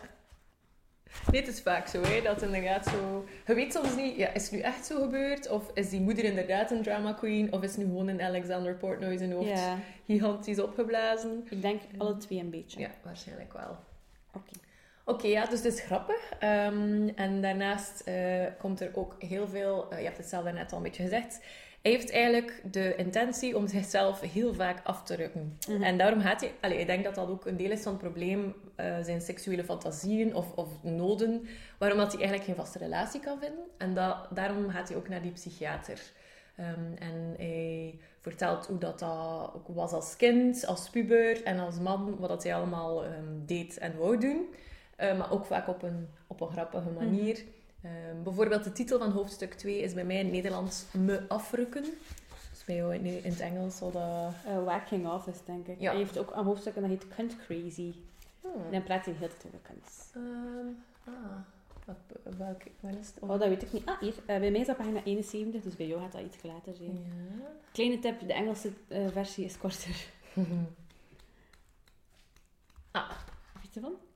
Nee, 1.31 1.41
het 1.41 1.51
is 1.51 1.61
vaak 1.61 1.87
zo, 1.87 2.03
hè, 2.03 2.23
dat 2.23 2.43
inderdaad 2.43 2.87
zo... 2.87 3.25
Je 3.47 3.55
weet 3.55 3.73
soms 3.73 3.97
niet, 3.97 4.17
ja, 4.17 4.33
is 4.33 4.43
het 4.43 4.53
nu 4.53 4.59
echt 4.59 4.87
zo 4.87 5.01
gebeurd? 5.01 5.49
Of 5.51 5.71
is 5.75 5.89
die 5.89 6.01
moeder 6.01 6.25
inderdaad 6.25 6.71
een 6.71 6.83
drama 6.83 7.13
queen? 7.13 7.53
Of 7.53 7.63
is 7.63 7.69
het 7.71 7.79
nu 7.79 7.85
gewoon 7.85 8.09
een 8.09 8.23
Alexander 8.23 8.75
Portnoy 8.75 9.17
zijn 9.17 9.33
hoofd 9.33 9.61
gigantisch 10.07 10.61
opgeblazen? 10.61 11.47
ik 11.51 11.63
denk 11.63 11.83
alle 11.99 12.17
twee 12.17 12.39
een 12.39 12.51
beetje. 12.51 12.81
Ja, 12.81 12.91
waarschijnlijk 13.03 13.53
wel. 13.53 13.77
Oké. 14.33 14.53
Oké, 15.05 15.27
ja, 15.27 15.47
dus 15.47 15.63
het 15.63 15.73
is 15.75 15.81
grappig. 15.81 16.31
Ehm, 16.39 17.09
en 17.15 17.43
daarnaast 17.43 18.01
eh, 18.01 18.45
komt 18.59 18.81
er 18.81 18.91
ook 18.95 19.15
heel 19.19 19.49
veel... 19.49 19.91
eh, 19.91 19.99
je 19.99 20.05
hebt 20.05 20.17
het 20.17 20.27
zelf 20.27 20.45
daarnet 20.45 20.71
al 20.73 20.77
een 20.77 20.83
beetje 20.83 21.03
gezegd. 21.03 21.41
Hij 21.85 21.93
heeft 21.93 22.11
eigenlijk 22.11 22.63
de 22.71 22.95
intentie 22.97 23.57
om 23.57 23.67
zichzelf 23.69 24.21
heel 24.21 24.55
vaak 24.55 24.81
af 24.85 25.03
te 25.03 25.15
rukken. 25.15 25.59
Mhm. 25.69 25.83
En 25.83 25.99
daarom 25.99 26.21
gaat 26.21 26.41
hij... 26.41 26.53
Allee, 26.61 26.79
ik 26.79 26.87
denk 26.87 27.05
dat 27.05 27.15
dat 27.15 27.29
ook 27.29 27.47
een 27.47 27.57
deel 27.57 27.71
is 27.71 27.83
van 27.83 27.93
het 27.93 28.01
probleem. 28.03 28.55
eh, 28.77 28.97
zijn 29.03 29.21
seksuele 29.21 29.65
fantasieën 29.65 30.35
of, 30.35 30.53
of 30.55 30.83
noden. 30.83 31.47
Waarom 31.79 31.99
dat 31.99 32.13
hij 32.13 32.21
eigenlijk 32.21 32.49
geen 32.49 32.65
vaste 32.65 32.79
relatie 32.79 33.21
kan 33.21 33.39
vinden. 33.39 33.65
En 33.79 33.95
dat, 33.95 34.17
daarom 34.31 34.69
gaat 34.71 34.89
hij 34.89 34.97
ook 34.97 35.09
naar 35.09 35.23
die 35.23 35.33
psychiater. 35.33 36.01
Ehm, 36.57 36.95
en 36.99 37.35
hij 37.37 37.99
vertelt 38.21 38.67
hoe 38.67 38.79
dat, 38.79 38.99
dat 38.99 39.53
ook 39.55 39.69
was 39.69 39.93
als 39.93 40.17
kind, 40.17 40.67
als 40.67 40.91
puber 40.91 41.43
en 41.43 41.59
als 41.59 41.79
man. 41.79 42.17
Wat 42.19 42.29
dat 42.29 42.43
hij 42.43 42.55
allemaal 42.55 43.05
ehm, 43.05 43.45
deed 43.47 43.79
en 43.79 43.97
wou 43.99 44.19
doen. 44.19 44.55
Eh, 44.97 45.19
maar 45.19 45.33
ook 45.33 45.47
vaak 45.47 45.69
op 45.69 45.83
een, 45.83 46.09
op 46.27 46.41
een 46.41 46.51
grappige 46.51 46.91
manier. 46.91 47.45
Ehm, 47.85 48.23
bijvoorbeeld 48.23 48.65
de 48.65 48.73
titel 48.73 48.99
van 48.99 49.11
hoofdstuk 49.11 49.55
2 49.55 49.81
is 49.81 49.95
bij 49.95 50.05
mij 50.05 50.19
in 50.19 50.25
het 50.25 50.35
Nederlands 50.35 50.85
Me 50.93 51.25
afrukken. 51.29 51.83
Dus 52.51 52.65
bij 52.67 52.77
jou 52.77 52.95
in, 52.95 53.05
in 53.05 53.31
het 53.31 53.41
Engels 53.41 53.77
zal 53.77 53.91
dat... 53.91 54.33
Eh, 54.47 54.65
Whacking 54.65 55.09
Off 55.09 55.27
is, 55.27 55.45
denk 55.45 55.67
ik. 55.67 55.81
Ja. 55.81 55.91
Hij 55.91 55.99
heeft 55.99 56.19
ook 56.19 56.37
een 56.37 56.45
hoofdstuk 56.45 56.75
en 56.75 56.81
dat 56.81 56.91
heet 56.91 57.09
Cunt 57.09 57.37
Crazy. 57.37 57.95
Hmm. 58.41 58.65
En 58.65 58.71
dan 58.71 58.83
praat 58.83 59.05
hij 59.05 59.15
heel 59.15 59.29
tijd 59.29 59.45
over 59.47 59.59
kunst. 59.63 60.13
Ah, 61.05 61.39
wat, 61.85 62.97
is 63.01 63.07
het? 63.07 63.19
Oh, 63.21 63.29
dat 63.29 63.49
weet 63.49 63.63
ik 63.63 63.73
niet. 63.73 63.87
Ah, 63.87 64.01
hier. 64.01 64.15
Eh, 64.27 64.39
bij 64.39 64.51
mij 64.51 64.61
is 64.61 64.67
dat 64.67 64.77
pagina 64.77 65.03
71, 65.05 65.63
dus 65.63 65.77
bij 65.77 65.87
jou 65.87 66.01
gaat 66.01 66.13
dat 66.13 66.23
iets 66.23 66.43
later 66.43 66.75
zijn. 66.75 66.93
Ja. 66.93 67.51
Kleine 67.73 67.99
tip, 67.99 68.21
de 68.27 68.33
Engelse 68.33 68.73
eh, 68.89 69.09
versie 69.09 69.45
is 69.45 69.59
korter. 69.59 70.07
ah, 72.91 73.11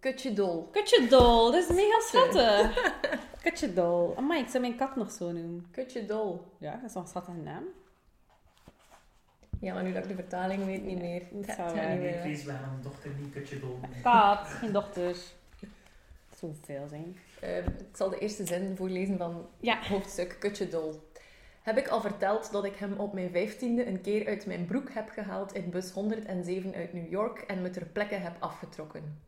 Kutje 0.00 0.32
dol. 0.32 0.68
Kutje 0.72 1.06
dol, 1.08 1.50
dat 1.52 1.62
is 1.62 1.68
mega 1.76 2.00
schattig. 2.00 2.92
Kutje 3.42 3.72
dol. 3.72 4.16
Amai, 4.16 4.40
ik 4.42 4.48
zou 4.48 4.60
mijn 4.60 4.76
kat 4.76 4.96
nog 4.96 5.10
zo 5.10 5.32
noemen. 5.32 5.66
Kutje 5.70 6.04
dol. 6.06 6.52
Ja, 6.58 6.72
dat 6.72 6.84
is 6.84 6.92
wel 6.94 7.02
een 7.02 7.08
schattige 7.08 7.36
naam. 7.36 7.64
Ja, 9.60 9.74
maar 9.74 9.82
nu 9.82 9.92
dat 9.92 10.02
ik 10.02 10.08
de 10.08 10.14
vertaling 10.14 10.64
weet, 10.64 10.84
niet 10.84 10.98
meer. 11.00 11.22
dat 11.30 11.56
zou 11.56 11.74
wel. 11.74 11.88
niet 11.88 11.98
meer. 12.00 12.18
ik 12.18 12.24
lees 12.24 12.42
bij 12.42 12.54
mijn 12.60 12.82
dochter 12.82 13.10
niet 13.20 13.32
kutje 13.32 13.60
dol. 13.60 13.78
Kat, 14.02 14.46
geen 14.48 14.72
dochter. 14.72 15.16
Zoveel 16.36 16.88
zijn. 16.88 17.16
Ehm, 17.40 17.66
ik 17.68 17.96
zal 17.96 18.10
de 18.10 18.18
eerste 18.18 18.46
zin 18.46 18.76
voorlezen 18.76 19.18
van 19.18 19.46
Ja. 19.60 19.78
hoofdstuk 19.88 20.36
Kutje 20.38 20.68
Dol. 20.68 21.10
Heb 21.62 21.78
ik 21.78 21.88
al 21.88 22.00
verteld 22.00 22.52
dat 22.52 22.64
ik 22.64 22.76
hem 22.76 22.92
op 22.98 23.12
mijn 23.12 23.30
vijftiende 23.30 23.86
een 23.86 24.00
keer 24.00 24.26
uit 24.26 24.46
mijn 24.46 24.66
broek 24.66 24.90
heb 24.92 25.08
gehaald 25.08 25.52
in 25.52 25.70
bus 25.70 25.90
107 25.90 26.74
uit 26.74 26.92
New 26.92 27.10
York 27.10 27.38
en 27.38 27.62
me 27.62 27.70
ter 27.70 27.86
plekke 27.86 28.14
heb 28.14 28.36
afgetrokken? 28.38 29.27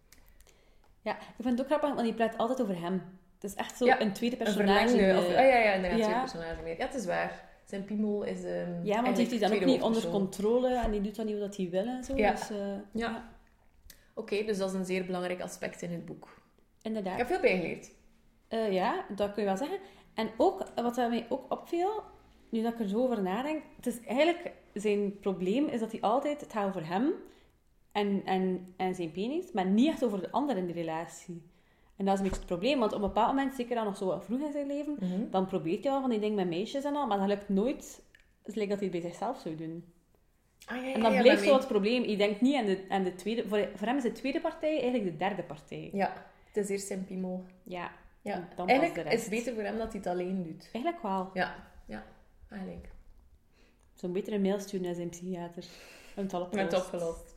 Ja, 1.03 1.13
ik 1.17 1.35
vind 1.43 1.49
het 1.51 1.61
ook 1.61 1.67
grappig, 1.67 1.89
want 1.89 2.03
die 2.03 2.15
praat 2.15 2.39
altijd 2.39 2.63
over 2.63 2.81
hem. 2.81 3.03
Het 3.35 3.45
is 3.51 3.55
echt 3.55 3.77
zo 3.77 3.85
Ja, 3.85 4.01
een 4.01 4.13
tweede 4.13 4.37
Een 4.39 4.45
personage. 4.45 4.89
verlengde, 4.89 5.13
eh, 5.13 5.19
of, 5.19 5.25
oh 5.25 5.31
ja, 5.31 5.41
ja, 5.43 5.73
inderdaad, 5.73 5.99
ja. 5.99 6.05
twee 6.07 6.19
personage 6.19 6.63
meer. 6.63 6.79
Ja, 6.79 6.87
het 6.87 6.95
is 6.95 7.05
waar. 7.07 7.49
Zijn 7.65 7.85
piemel 7.85 8.23
is 8.23 8.45
ehm 8.45 8.85
ja, 8.85 9.03
want 9.03 9.17
heeft 9.17 9.31
hij 9.31 9.39
dan 9.41 9.53
ook 9.53 9.65
niet 9.65 9.83
onder 9.83 10.09
controle 10.09 10.75
en 10.75 10.91
die 10.91 11.01
doet 11.01 11.17
dan 11.17 11.27
niet 11.27 11.39
wat 11.39 11.57
hij 11.57 11.69
wil 11.71 11.87
en 11.87 12.05
zo. 12.05 12.17
Ja. 12.17 12.31
Dus, 12.31 12.51
eh, 12.51 12.57
Ja. 12.93 13.29
Oké, 14.15 14.45
dus 14.45 14.59
dat 14.59 14.69
is 14.69 14.75
een 14.79 14.85
zeer 14.85 15.05
belangrijk 15.07 15.41
aspect 15.41 15.83
in 15.83 15.91
het 15.91 16.05
boek. 16.05 16.39
inderdaad. 16.83 17.13
Ik 17.13 17.19
heb 17.19 17.27
veel 17.27 17.41
bijgeleerd. 17.41 17.91
Eh, 18.49 18.73
ja, 18.73 19.05
dat 19.09 19.33
kun 19.33 19.43
je 19.43 19.49
wel 19.49 19.57
zeggen. 19.59 19.79
En 20.15 20.31
ook, 20.37 20.65
wat 20.75 20.97
mij 20.97 21.27
ook 21.29 21.53
opviel, 21.53 22.03
nu 22.49 22.63
dat 22.63 22.73
ik 22.73 22.81
er 22.81 22.89
zo 22.89 23.03
over 23.03 23.23
nadenk, 23.23 23.63
het 23.77 23.87
is 23.87 24.01
eigenlijk 24.07 24.53
zijn 24.75 25.19
probleem 25.19 25.67
is 25.67 25.81
dat 25.81 25.91
hij 25.93 26.01
altijd, 26.01 26.41
het 26.41 26.53
gaat 26.53 26.67
over 26.69 26.87
hem 26.87 27.13
en, 27.93 28.23
en, 28.25 28.75
en 28.77 28.95
zijn 28.95 29.11
penis, 29.11 29.53
maar 29.53 29.67
niet 29.67 29.89
echt 29.89 30.05
over 30.05 30.21
de 30.21 30.31
ander 30.31 30.57
in 30.57 30.67
de 30.67 30.73
relatie. 30.73 31.43
En 31.97 32.05
dat 32.05 32.15
is 32.15 32.21
een 32.21 32.27
beetje 32.27 32.41
het 32.41 32.49
probleem, 32.49 32.79
want 32.79 32.93
op 32.93 33.03
een 33.03 33.07
bepaald 33.07 33.35
moment, 33.35 33.55
zeker 33.55 33.75
dan 33.75 33.85
nog 33.85 33.97
zo 33.97 34.21
vroeg 34.21 34.41
in 34.41 34.53
zijn 34.53 34.67
leven, 34.67 34.99
dan 35.31 35.47
probeert 35.47 35.83
hij 35.83 35.93
wel 35.93 36.01
van 36.01 36.11
die 36.11 36.19
dingen 36.19 36.37
met 36.37 36.49
meisjes 36.49 36.85
en 36.85 36.97
al, 36.97 37.07
maar 37.07 37.19
dat 37.19 37.29
lukt 37.29 37.49
nooit. 37.49 38.03
Het 38.43 38.55
lijkt 38.57 38.71
dat 38.71 38.81
hij 38.81 38.89
het 38.89 39.01
bij 39.01 39.11
zichzelf 39.11 39.41
zou 39.41 39.55
doen. 39.55 39.85
Ah, 40.65 40.77
ja, 40.77 40.83
ja, 40.83 40.95
En 40.95 41.01
dat 41.01 41.13
ja, 41.13 41.23
blijft 41.23 41.43
zo 41.43 41.55
het 41.55 41.67
probleem. 41.67 42.05
Je 42.05 42.17
denkt 42.17 42.41
niet 42.41 42.57
aan 42.57 42.65
de, 42.65 42.85
aan 42.89 43.03
de 43.03 43.15
tweede... 43.15 43.49
Voor, 43.49 43.69
voor 43.75 43.87
hem 43.87 43.97
is 43.97 44.03
de 44.03 44.13
tweede 44.13 44.41
partij 44.41 44.81
eigenlijk 44.81 45.05
de 45.05 45.17
derde 45.17 45.43
partij. 45.43 45.91
Ja, 45.93 46.27
het 46.47 46.57
is 46.57 46.69
eerst 46.69 46.87
zijn 46.87 47.05
piemel. 47.05 47.45
Ja. 47.63 47.91
Ja. 48.23 48.49
Dan 48.57 48.69
Eigenlijk 48.69 49.13
is 49.13 49.21
het 49.21 49.31
beter 49.31 49.55
voor 49.55 49.63
hem 49.63 49.79
dat 49.79 49.93
hij 49.93 49.97
het 49.97 50.07
alleen 50.07 50.43
doet. 50.43 50.69
Eigenlijk 50.73 51.03
wel. 51.03 51.31
Ja, 51.35 51.55
ja, 51.87 52.05
eigenlijk. 52.49 52.89
Zo'n 53.95 54.13
betere 54.13 54.39
mail 54.39 54.61
sturen 54.61 54.87
naar 54.87 54.95
zijn 54.95 55.09
psychiater. 55.09 55.65
En 56.15 56.23
het 56.59 56.75
opgelost. 56.75 57.37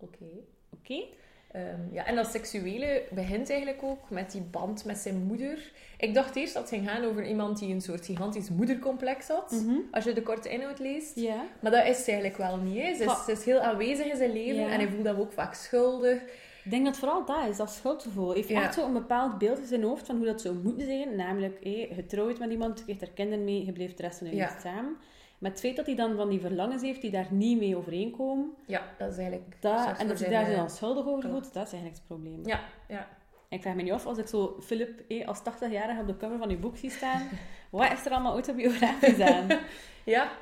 Oké. 0.00 0.24
Oké. 0.72 1.04
Ehm, 1.52 1.80
ja, 1.92 2.04
en 2.06 2.14
dat 2.16 2.26
seksuele 2.26 3.02
begint 3.10 3.50
eigenlijk 3.50 3.82
ook 3.82 4.10
met 4.10 4.30
die 4.32 4.40
band 4.40 4.84
met 4.84 4.98
zijn 4.98 5.16
moeder. 5.22 5.72
Ik 5.98 6.14
dacht 6.14 6.36
eerst 6.36 6.54
dat 6.54 6.62
het 6.62 6.72
ging 6.72 6.88
gaan 6.88 7.04
over 7.04 7.26
iemand 7.26 7.58
die 7.58 7.74
een 7.74 7.80
soort 7.80 8.04
gigantisch 8.06 8.50
moedercomplex 8.50 9.28
had. 9.28 9.50
Mhm. 9.50 9.76
Als 9.90 10.04
je 10.04 10.12
de 10.12 10.22
korte 10.22 10.48
inhoud 10.48 10.78
leest. 10.78 11.16
Maar 11.60 11.70
dat 11.70 11.86
is 11.86 11.98
ze 12.04 12.10
eigenlijk 12.10 12.36
wel 12.36 12.56
niet. 12.56 12.82
Hè. 12.82 12.94
Ze, 12.94 13.04
is, 13.04 13.24
ze 13.24 13.32
is 13.32 13.44
heel 13.44 13.60
aanwezig 13.60 14.06
in 14.06 14.16
zijn 14.16 14.32
leven 14.32 14.62
en 14.68 14.78
hij 14.80 14.88
voelt 14.88 15.04
dat 15.04 15.18
ook 15.18 15.32
vaak 15.32 15.54
schuldig. 15.54 16.22
Ik 16.64 16.70
denk 16.74 16.84
dat 16.84 16.96
vooral 16.96 17.24
dat 17.24 17.48
is, 17.48 17.56
dat 17.56 17.70
schuldgevoel. 17.70 18.26
Hij 18.26 18.36
heeft 18.36 18.48
Ja. 18.48 18.62
echt 18.62 18.74
zo'n 18.74 18.92
bepaald 18.92 19.38
beeld 19.38 19.58
in 19.58 19.66
zijn 19.66 19.82
hoofd 19.82 20.06
van 20.06 20.16
hoe 20.16 20.26
dat 20.26 20.40
zou 20.40 20.54
moeten 20.54 20.86
zijn. 20.86 21.16
Namelijk, 21.16 21.58
hé, 21.64 21.88
je 21.96 22.06
trouwt 22.06 22.38
met 22.38 22.50
iemand, 22.50 22.78
je 22.78 22.84
krijgt 22.84 23.02
er 23.02 23.10
kinderen 23.10 23.44
mee, 23.44 23.64
je 23.64 23.72
blijft 23.72 23.96
de 23.96 24.02
rest 24.02 24.18
van 24.18 24.26
je 24.26 24.34
Ja. 24.34 24.44
leven 24.46 24.60
samen. 24.60 24.96
Maar 25.38 25.50
het 25.50 25.60
feit 25.60 25.76
dat 25.76 25.86
hij 25.86 25.94
dan 25.94 26.16
van 26.16 26.28
die 26.28 26.40
verlangens 26.40 26.82
heeft 26.82 27.00
die 27.00 27.10
daar 27.10 27.26
niet 27.30 27.58
mee 27.58 27.76
overeenkomen, 27.76 28.50
Ja, 28.66 28.82
dat 28.98 29.12
is 29.12 29.18
eigenlijk... 29.18 29.56
dat, 29.60 29.98
en 29.98 30.08
dat 30.08 30.18
hij 30.18 30.30
daar 30.30 30.44
zich 30.44 30.54
eh, 30.54 30.58
dan 30.60 30.70
schuldig 30.70 31.06
over 31.06 31.30
voelt, 31.30 31.52
dat 31.52 31.66
is 31.66 31.72
eigenlijk 31.72 31.94
het 31.94 32.06
probleem. 32.06 32.46
Ja, 32.46 32.60
ja. 32.88 33.08
Ik 33.48 33.62
vraag 33.62 33.74
me 33.74 33.82
niet 33.82 33.92
af, 33.92 34.06
als 34.06 34.18
ik 34.18 34.26
zo 34.26 34.56
Philip 34.60 35.02
hé, 35.08 35.26
als 35.26 35.38
80-jarige 35.40 36.00
op 36.00 36.06
de 36.06 36.16
cover 36.16 36.38
van 36.38 36.50
uw 36.50 36.58
boek 36.58 36.76
zie 36.76 36.90
staan, 36.90 37.28
wat 37.70 37.92
is 37.92 38.06
er 38.06 38.12
allemaal 38.12 38.32
autobiografisch 38.32 39.20
aan? 39.20 39.46
Ja, 40.04 40.32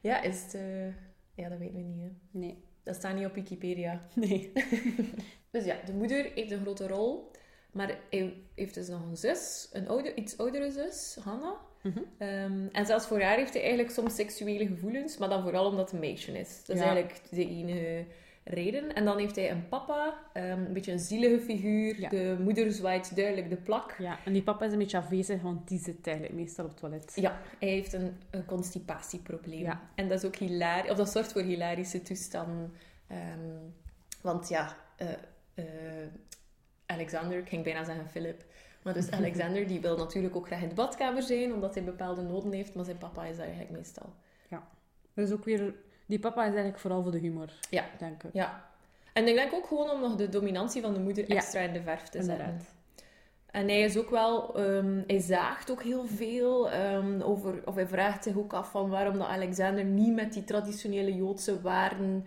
ja 0.00 0.22
is 0.22 0.42
het... 0.42 0.54
eh, 0.54 0.86
Ja, 1.34 1.48
dat 1.48 1.58
weten 1.58 1.76
we 1.76 1.82
niet. 1.82 2.00
Hè. 2.00 2.38
Nee. 2.38 2.64
Dat 2.82 2.94
staat 2.94 3.14
niet 3.14 3.26
op 3.26 3.34
Wikipedia. 3.34 4.02
Nee. 4.14 4.52
Dus 5.50 5.64
ja, 5.64 5.76
de 5.86 5.92
moeder 5.92 6.30
heeft 6.34 6.50
een 6.50 6.60
grote 6.60 6.86
rol. 6.88 7.30
Maar 7.72 7.98
hij 8.10 8.34
heeft 8.54 8.74
dus 8.74 8.88
nog 8.88 9.02
een 9.02 9.16
zus, 9.16 9.68
een 9.72 9.88
oude, 9.88 10.14
iets 10.14 10.38
oudere 10.38 10.70
zus, 10.70 11.18
Hanna. 11.24 11.56
Mhm. 11.82 11.98
Ehm, 12.18 12.66
en 12.72 12.86
zelfs 12.86 13.06
voor 13.06 13.20
haar 13.20 13.36
heeft 13.36 13.52
hij 13.52 13.62
eigenlijk 13.62 13.92
soms 13.92 14.14
seksuele 14.14 14.66
gevoelens, 14.66 15.18
maar 15.18 15.28
dan 15.28 15.42
vooral 15.42 15.66
omdat 15.66 15.84
het 15.84 15.92
een 15.92 15.98
meisje 16.08 16.38
is. 16.38 16.64
Dat 16.64 16.76
is 16.76 16.82
Ja. 16.82 16.88
eigenlijk 16.88 17.20
de 17.30 17.48
enige 17.48 18.04
reden. 18.44 18.94
En 18.94 19.04
dan 19.04 19.18
heeft 19.18 19.36
hij 19.36 19.50
een 19.50 19.68
papa, 19.68 20.14
ehm, 20.32 20.46
een 20.64 20.72
beetje 20.72 20.92
een 20.92 20.98
zielige 20.98 21.40
figuur. 21.40 22.00
Ja. 22.00 22.08
De 22.08 22.36
moeder 22.40 22.72
zwaait 22.72 23.16
duidelijk 23.16 23.50
de 23.50 23.56
plak. 23.56 23.94
Ja, 23.98 24.18
en 24.24 24.32
die 24.32 24.42
papa 24.42 24.64
is 24.64 24.72
een 24.72 24.78
beetje 24.78 24.96
afwezig, 24.98 25.42
want 25.42 25.68
die 25.68 25.78
zit 25.78 26.06
eigenlijk 26.06 26.36
meestal 26.36 26.64
op 26.64 26.70
het 26.70 26.80
toilet. 26.80 27.12
Ja, 27.14 27.40
hij 27.58 27.68
heeft 27.68 27.92
een, 27.92 28.16
een 28.30 28.44
constipatieprobleem. 28.44 29.60
Ja. 29.60 29.80
En 29.94 30.08
dat 30.08 30.18
is 30.18 30.24
ook 30.24 30.36
hilarisch, 30.36 30.90
of 30.90 30.96
dat 30.96 31.10
zorgt 31.10 31.32
voor 31.32 31.42
hilarische 31.42 32.02
toestanden. 32.02 32.72
Ehm, 33.06 33.56
want 34.22 34.48
ja, 34.48 34.76
eh, 34.96 35.08
eh, 35.54 35.64
Alexander, 36.86 37.38
ik 37.38 37.48
ging 37.48 37.64
bijna 37.64 37.84
zeggen 37.84 38.08
Philip. 38.10 38.44
Maar 38.88 38.96
dus 38.96 39.10
Alexander, 39.20 39.66
die 39.66 39.80
wil 39.80 39.96
natuurlijk 39.96 40.36
ook 40.36 40.46
graag 40.46 40.62
in 40.62 40.68
de 40.68 40.74
badkamer 40.74 41.22
zijn, 41.22 41.52
omdat 41.52 41.74
hij 41.74 41.84
bepaalde 41.84 42.22
noden 42.22 42.52
heeft. 42.52 42.74
Maar 42.74 42.84
zijn 42.84 42.98
papa 42.98 43.24
is 43.24 43.36
daar 43.36 43.46
eigenlijk 43.46 43.76
meestal. 43.76 44.12
Dus 45.14 45.32
ook 45.32 45.44
weer... 45.44 45.74
Die 46.06 46.18
papa 46.18 46.40
is 46.40 46.48
eigenlijk 46.48 46.78
vooral 46.78 47.02
voor 47.02 47.10
de 47.12 47.18
humor, 47.18 47.52
Ja. 47.70 47.84
denk 47.98 48.22
ik. 48.22 48.30
Ja. 48.32 48.64
En 49.12 49.28
ik 49.28 49.34
denk 49.34 49.52
ook 49.54 49.66
gewoon 49.66 49.90
om 49.90 50.00
nog 50.00 50.16
de 50.16 50.28
dominantie 50.28 50.82
van 50.82 50.94
de 50.94 51.00
moeder 51.00 51.28
Ja. 51.28 51.34
extra 51.36 51.60
in 51.60 51.72
de 51.72 51.82
verf 51.82 52.02
te 52.02 52.22
zetten. 52.22 52.32
Inderdaad. 52.32 52.64
En 53.50 53.68
hij 53.68 53.80
is 53.80 53.96
ook 53.96 54.10
wel, 54.10 54.56
ehm, 54.56 55.02
hij 55.06 55.18
zaagt 55.20 55.70
ook 55.70 55.82
heel 55.82 56.06
veel 56.06 56.70
ehm, 56.70 57.20
over, 57.20 57.62
of 57.64 57.74
hij 57.74 57.86
vraagt 57.86 58.24
zich 58.24 58.36
ook 58.36 58.52
af 58.52 58.70
van 58.70 58.88
waarom 58.90 59.18
dat 59.18 59.26
Alexander 59.26 59.84
niet 59.84 60.14
met 60.14 60.32
die 60.32 60.44
traditionele 60.44 61.14
Joodse 61.14 61.60
waarden 61.60 62.24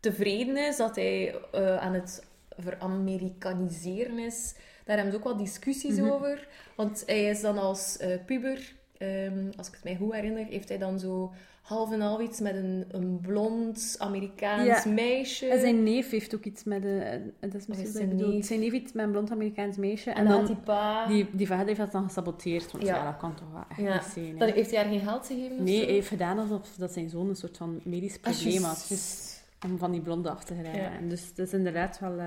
tevreden 0.00 0.56
is, 0.56 0.76
dat 0.76 0.96
hij 0.96 1.34
eh, 1.52 1.76
aan 1.76 1.94
het 1.94 2.26
veramerikaniseren 2.56 4.18
is. 4.18 4.54
Daar 4.84 4.94
hebben 4.96 5.12
ze 5.12 5.18
ook 5.18 5.24
wel 5.24 5.36
discussies 5.36 5.96
Mhm. 5.96 6.10
over, 6.10 6.48
want 6.76 7.02
hij 7.06 7.24
is 7.24 7.40
dan 7.40 7.58
als 7.58 7.96
eh, 7.96 8.18
puber, 8.26 8.72
ehm, 8.98 9.46
als 9.56 9.66
ik 9.68 9.74
het 9.74 9.84
mij 9.84 9.96
goed 9.96 10.12
herinner, 10.14 10.44
heeft 10.44 10.68
hij 10.68 10.78
dan 10.78 10.98
zo 10.98 11.32
half 11.62 11.92
en 11.92 12.00
half 12.00 12.20
iets 12.20 12.40
met 12.40 12.54
een, 12.54 12.84
een 12.90 13.18
blond 13.20 13.96
Amerikaans 13.98 14.84
Ja. 14.84 14.90
meisje. 14.92 15.46
En 15.46 15.60
zijn 15.60 15.82
neef 15.82 16.10
heeft 16.10 16.34
ook 16.34 16.44
iets 16.44 16.64
met... 16.64 16.84
een 16.84 17.32
dat 17.40 17.54
is 17.54 17.66
misschien 17.66 17.90
zijn 17.90 18.16
neef? 18.16 18.46
Zijn 18.46 18.60
neef 18.60 18.72
iets 18.72 18.92
met 18.92 19.04
een 19.04 19.10
blond 19.10 19.30
Amerikaans 19.30 19.76
meisje. 19.76 20.10
en 20.10 20.16
En 20.16 20.28
dan 20.28 20.46
die 20.46 20.56
pa... 20.56 21.06
Die, 21.06 21.28
die 21.32 21.46
vader 21.46 21.66
heeft 21.66 21.78
dat 21.78 21.92
dan 21.92 22.04
gesaboteerd. 22.04 22.72
Want 22.72 22.84
ja, 22.84 22.94
Ja. 22.96 23.04
dat 23.04 23.16
kan 23.20 23.34
toch 23.34 23.50
wel 23.52 23.64
echt 23.68 23.80
Ja. 23.80 23.94
niet 23.94 24.02
zijn. 24.12 24.38
Dan 24.38 24.48
heeft 24.48 24.70
hij 24.70 24.80
haar 24.80 24.90
geen 24.90 25.00
geld 25.00 25.26
gegeven 25.26 25.62
Nee, 25.64 25.84
hij 25.84 25.92
heeft 25.92 26.08
gedaan 26.08 26.38
alsof 26.38 26.74
dat 26.78 26.92
zijn 26.92 27.08
zoon 27.10 27.28
een 27.28 27.36
soort 27.36 27.56
van 27.56 27.80
medisch 27.84 28.16
Ah, 28.22 28.32
probleem 28.32 28.62
had. 28.62 28.86
Dus 28.88 29.32
om 29.66 29.78
van 29.78 29.90
die 29.92 30.00
blonde 30.00 30.30
af 30.30 30.44
te 30.44 30.54
geraken. 30.54 30.80
Ja. 30.82 30.92
En 30.98 31.08
Dus 31.08 31.26
het 31.28 31.38
is 31.38 31.52
inderdaad 31.52 31.98
wel 32.00 32.18
eh, 32.18 32.26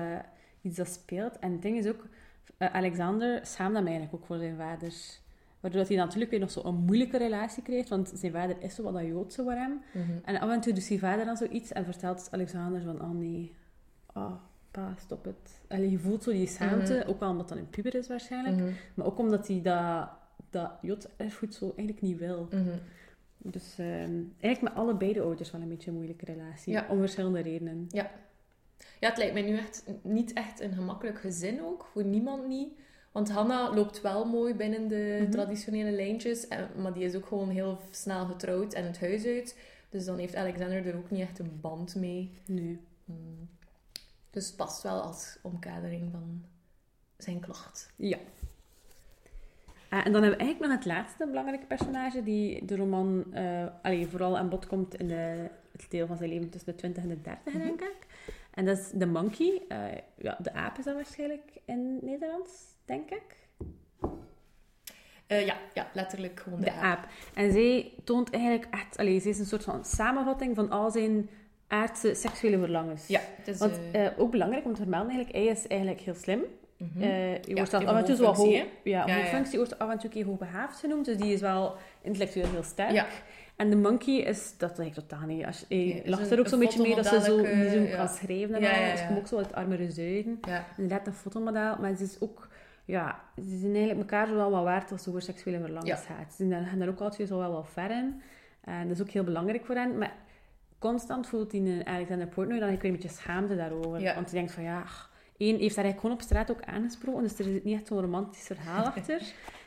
iets 0.62 0.76
dat 0.76 0.88
speelt. 0.88 1.38
En 1.38 1.52
het 1.52 1.62
ding 1.62 1.78
is 1.78 1.86
ook, 1.86 2.06
eh, 2.56 2.74
Alexander 2.74 3.46
schaamt 3.46 3.74
hem 3.74 3.84
eigenlijk 3.86 4.14
ook 4.14 4.26
voor 4.26 4.38
zijn 4.38 4.56
vader. 4.56 4.92
Waardoor 5.60 5.80
dat 5.80 5.88
hij 5.88 5.98
natuurlijk 5.98 6.30
weer 6.30 6.40
nog 6.40 6.50
zo'n 6.50 6.76
moeilijke 6.76 7.18
relatie 7.18 7.62
krijgt, 7.62 7.88
want 7.88 8.12
zijn 8.14 8.32
vader 8.32 8.56
is 8.60 8.74
zo 8.74 8.82
wat 8.82 8.92
dat 8.92 9.04
Joodse 9.06 9.42
voor 9.42 9.52
hem. 9.52 9.82
Mhm. 9.92 10.10
En 10.24 10.40
af 10.40 10.50
en 10.50 10.60
toe 10.60 10.72
doet 10.72 10.82
zijn 10.82 10.98
vader 10.98 11.24
dan 11.24 11.36
zoiets 11.36 11.72
en 11.72 11.84
vertelt 11.84 12.28
Alexander 12.30 12.82
van, 12.82 13.00
oh 13.02 13.10
nee, 13.10 13.54
oh, 14.14 14.32
pa, 14.70 14.94
stop 14.98 15.24
het. 15.24 15.60
Allee, 15.68 15.90
je 15.90 15.98
voelt 15.98 16.22
zo 16.22 16.30
die 16.30 16.46
schaamte, 16.46 16.94
Mhm. 16.94 17.08
ook 17.08 17.20
wel 17.20 17.30
omdat 17.30 17.48
dat 17.48 17.58
een 17.58 17.70
puber 17.70 17.94
is 17.94 18.08
waarschijnlijk. 18.08 18.56
Mhm. 18.56 18.70
Maar 18.94 19.06
ook 19.06 19.18
omdat 19.18 19.48
hij 19.48 19.60
dat, 19.62 20.08
dat 20.50 20.70
Jot-erfgoed 20.82 21.54
zo 21.54 21.64
eigenlijk 21.64 22.00
niet 22.00 22.18
wil. 22.18 22.48
Dus 23.42 23.78
ehm, 23.78 24.12
eigenlijk 24.40 24.60
met 24.62 24.74
allebei 24.74 25.12
de 25.12 25.20
ouders 25.22 25.50
wel 25.50 25.60
een 25.60 25.68
beetje 25.68 25.90
een 25.90 25.96
moeilijke 25.96 26.24
relatie. 26.24 26.72
Ja. 26.72 26.86
Om 26.90 26.98
verschillende 26.98 27.40
redenen. 27.40 27.86
Ja, 27.88 28.10
het 29.00 29.16
lijkt 29.16 29.32
mij 29.32 29.42
nu 29.42 29.56
echt 29.56 29.84
niet 30.02 30.32
echt 30.32 30.60
een 30.60 30.72
gemakkelijk 30.72 31.20
gezin 31.20 31.62
ook. 31.62 31.88
Voor 31.92 32.04
niemand 32.04 32.46
niet. 32.46 32.72
Want 33.12 33.30
Hanna 33.30 33.74
loopt 33.74 34.00
wel 34.00 34.24
mooi 34.24 34.54
binnen 34.54 34.88
de 34.88 35.18
Mhm. 35.22 35.30
traditionele 35.30 35.90
lijntjes. 35.90 36.48
En, 36.48 36.68
maar 36.76 36.92
die 36.92 37.04
is 37.04 37.14
ook 37.14 37.26
gewoon 37.26 37.48
heel 37.48 37.78
snel 37.90 38.24
getrouwd 38.26 38.72
en 38.74 38.84
het 38.84 39.00
huis 39.00 39.24
uit. 39.24 39.58
Dus 39.90 40.04
dan 40.04 40.18
heeft 40.18 40.34
Alexander 40.36 40.86
er 40.86 40.96
ook 40.96 41.10
niet 41.10 41.20
echt 41.20 41.38
een 41.38 41.58
band 41.60 41.94
mee. 41.94 42.30
Nee. 42.46 42.78
Hmm. 43.04 43.48
Dus 44.30 44.46
het 44.46 44.56
past 44.56 44.82
wel 44.82 45.00
als 45.00 45.38
omkadering 45.42 46.08
van 46.12 46.44
zijn 47.16 47.40
klacht. 47.40 47.90
Ja. 47.96 48.18
Ah, 49.90 50.06
en 50.06 50.12
dan 50.12 50.22
hebben 50.22 50.38
we 50.38 50.44
eigenlijk 50.44 50.60
nog 50.60 50.84
het 50.84 50.84
laatste 50.86 51.26
belangrijke 51.26 51.66
personage 51.66 52.22
die 52.22 52.64
de 52.64 52.76
roman 52.76 53.24
eh, 53.34 53.66
allee, 53.82 54.06
vooral 54.06 54.38
aan 54.38 54.48
bod 54.48 54.66
komt 54.66 54.94
in 54.94 55.08
de, 55.08 55.48
het 55.72 55.86
deel 55.90 56.06
van 56.06 56.16
zijn 56.16 56.30
leven 56.30 56.50
tussen 56.50 56.72
de 56.72 56.78
20 56.78 57.02
en 57.02 57.08
de 57.08 57.20
30, 57.20 57.52
Mhm. 57.54 57.62
denk 57.62 57.80
ik. 57.80 57.96
En 58.58 58.64
dat 58.64 58.78
is 58.78 58.90
de 58.94 59.06
monkey. 59.06 59.62
Eh, 59.68 59.78
ja, 60.16 60.36
de 60.42 60.52
aap 60.52 60.78
is 60.78 60.84
dat 60.84 60.94
waarschijnlijk 60.94 61.42
in 61.64 61.98
Nederlands, 62.02 62.52
denk 62.84 63.10
ik. 63.10 63.36
Eh, 65.26 65.46
ja, 65.46 65.56
ja, 65.74 65.90
letterlijk 65.92 66.40
gewoon 66.40 66.58
de, 66.58 66.64
De 66.64 66.72
aap. 66.72 66.82
aap. 66.82 67.08
En 67.34 67.52
zij 67.52 67.92
toont 68.04 68.30
eigenlijk 68.30 68.66
echt... 68.70 68.96
Allee, 68.96 69.20
zij 69.20 69.30
is 69.30 69.38
een 69.38 69.44
soort 69.46 69.64
van 69.64 69.84
samenvatting 69.84 70.54
van 70.56 70.70
al 70.70 70.90
zijn 70.90 71.30
aardse 71.66 72.14
seksuele 72.14 72.58
verlangens. 72.58 73.06
Ja. 73.06 73.20
Want 73.58 73.80
eh, 73.92 74.06
ook 74.16 74.30
belangrijk 74.30 74.64
om 74.64 74.74
te 74.74 74.80
vermelden, 74.82 75.08
eigenlijk, 75.10 75.44
hij 75.44 75.54
is 75.56 75.66
eigenlijk 75.66 76.00
heel 76.00 76.14
slim. 76.14 76.40
mhm. 76.76 77.00
Je 77.02 77.40
Ja, 77.44 77.54
wordt 77.54 77.78
die 77.78 77.88
af 77.88 77.96
en 77.96 78.04
toe 78.04 78.24
hoogfunctie, 78.26 78.60
hoog, 78.60 78.68
ja, 78.82 79.06
Ja, 79.06 79.16
hoogfunctie 79.16 79.58
wordt 79.58 79.78
af 79.78 79.90
en 79.90 79.98
toe 79.98 80.24
hoogbehaafd 80.24 80.78
genoemd, 80.78 81.04
dus 81.04 81.16
die 81.16 81.32
is 81.32 81.40
wel 81.40 81.74
intellectueel 82.02 82.46
heel 82.50 82.62
sterk. 82.62 83.22
Ja. 83.58 83.64
En 83.64 83.70
de 83.70 83.76
monkey 83.76 84.14
is, 84.18 84.54
dat 84.58 84.78
ik 84.78 84.94
totaal 84.94 85.26
niet. 85.26 85.44
Als, 85.44 85.64
je- 85.68 85.86
Ja, 85.96 86.00
lacht 86.04 86.30
er 86.30 86.38
ook 86.38 86.44
een 86.44 86.50
zo'n 86.50 86.58
beetje 86.58 86.82
mee 86.82 86.94
dat 86.94 87.06
ze 87.06 87.20
zo 87.20 87.36
niet 87.36 87.70
zo 87.72 87.78
ja. 87.78 87.96
kan 87.96 88.08
schrijven 88.08 88.54
en 88.54 88.60
Ja, 88.60 88.76
ja, 88.76 88.96
Ze 88.96 89.02
ja. 89.02 89.06
komt 89.06 89.18
ook 89.18 89.26
zo 89.26 89.36
uit 89.38 89.52
armere 89.54 89.90
zuiden. 89.90 90.38
ja. 90.48 90.64
Inderdaad, 90.76 91.06
een 91.06 91.12
fotomodel, 91.12 91.76
maar 91.80 91.94
ze 91.96 92.02
is 92.04 92.20
ook, 92.20 92.48
ja, 92.84 93.20
ze 93.36 93.58
zijn 93.58 93.74
eigenlijk 93.74 93.98
elkaar 94.00 94.26
zo 94.26 94.34
wel 94.34 94.50
wat 94.50 94.62
waard 94.64 94.90
als 94.90 95.00
het 95.00 95.08
over 95.08 95.22
seksuele 95.22 95.60
verlangens 95.60 96.00
gaat. 96.00 96.30
Ze 96.30 96.36
zijn 96.36 96.50
daar- 96.50 96.64
gaan 96.64 96.78
daar 96.78 96.88
ook 96.88 97.00
altijd 97.00 97.28
zo 97.28 97.38
wel 97.38 97.52
wat 97.52 97.68
ver 97.72 97.90
in. 97.90 98.22
En 98.60 98.88
dat 98.88 98.96
is 98.96 99.02
ook 99.02 99.10
heel 99.10 99.24
belangrijk 99.24 99.64
voor 99.66 99.74
hen. 99.74 99.98
Maar 99.98 100.12
constant 100.78 101.26
voelt 101.28 101.52
hij 101.52 101.60
een 101.60 101.86
Alexander 101.86 102.26
Portnoy 102.26 102.58
dan 102.58 102.68
ik 102.68 102.82
een 102.82 102.92
beetje 102.92 103.08
schaamte 103.08 103.56
daarover. 103.56 104.00
Ja. 104.00 104.14
Want 104.14 104.30
hij 104.30 104.38
denkt 104.38 104.52
van, 104.54 104.62
ja, 104.62 104.82
één, 105.38 105.58
heeft 105.58 105.74
daar 105.74 105.84
eigenlijk 105.84 106.00
gewoon 106.00 106.14
op 106.16 106.22
straat 106.22 106.50
ook 106.50 106.62
aangesproken, 106.62 107.22
dus 107.22 107.38
er 107.38 107.54
is 107.54 107.62
niet 107.62 107.74
echt 107.74 107.86
zo'n 107.86 108.00
romantisch 108.00 108.46
verhaal 108.46 108.84
achter. 108.94 109.22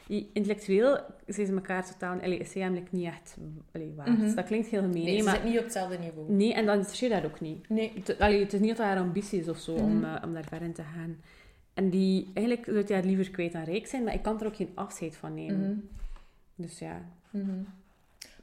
Die- 0.07 0.29
Intellectueel 0.33 0.99
zijn 1.27 1.47
ze 1.47 1.53
elkaar 1.53 1.85
totaal... 1.85 2.19
Allee, 2.19 2.37
is 2.37 2.53
hij 2.53 2.61
eigenlijk 2.63 2.91
niet 2.91 3.05
echt 3.05 3.37
allee, 3.73 3.93
waard. 3.95 4.17
Mhm. 4.17 4.35
Dat 4.35 4.45
klinkt 4.45 4.67
heel 4.67 4.81
gemeen, 4.81 5.03
Nee, 5.03 5.17
ze 5.17 5.23
maar... 5.23 5.35
zit 5.35 5.43
niet 5.43 5.57
op 5.57 5.63
hetzelfde 5.63 5.97
niveau. 5.97 6.31
Nee, 6.31 6.53
en 6.53 6.65
dan 6.65 6.73
interesseert 6.75 7.11
dat 7.11 7.25
ook 7.31 7.39
niet. 7.41 7.69
Nee. 7.69 7.91
Het, 8.03 8.19
allee, 8.19 8.39
het 8.39 8.53
is 8.53 8.59
niet 8.59 8.77
dat 8.77 8.85
haar 8.85 8.97
ambitie 8.97 9.39
is 9.39 9.47
of 9.49 9.57
zo 9.59 9.73
om, 9.73 9.95
Mhm. 9.95 10.03
eh, 10.05 10.23
om 10.23 10.33
daar 10.33 10.43
ver 10.45 10.61
in 10.61 10.73
te 10.73 10.83
gaan. 10.83 11.17
En 11.73 11.89
die, 11.89 12.31
eigenlijk 12.33 12.65
zou 12.65 12.83
hij 12.85 12.95
haar 12.95 13.05
liever 13.05 13.29
kwijt 13.31 13.51
dan 13.51 13.63
rijk 13.63 13.87
zijn, 13.87 14.03
maar 14.03 14.13
ik 14.13 14.21
kan 14.21 14.39
er 14.39 14.45
ook 14.47 14.55
geen 14.55 14.71
afscheid 14.73 15.15
van 15.15 15.33
nemen. 15.33 15.59
Mhm. 15.69 15.79
Dus 16.55 16.79
ja. 16.79 17.01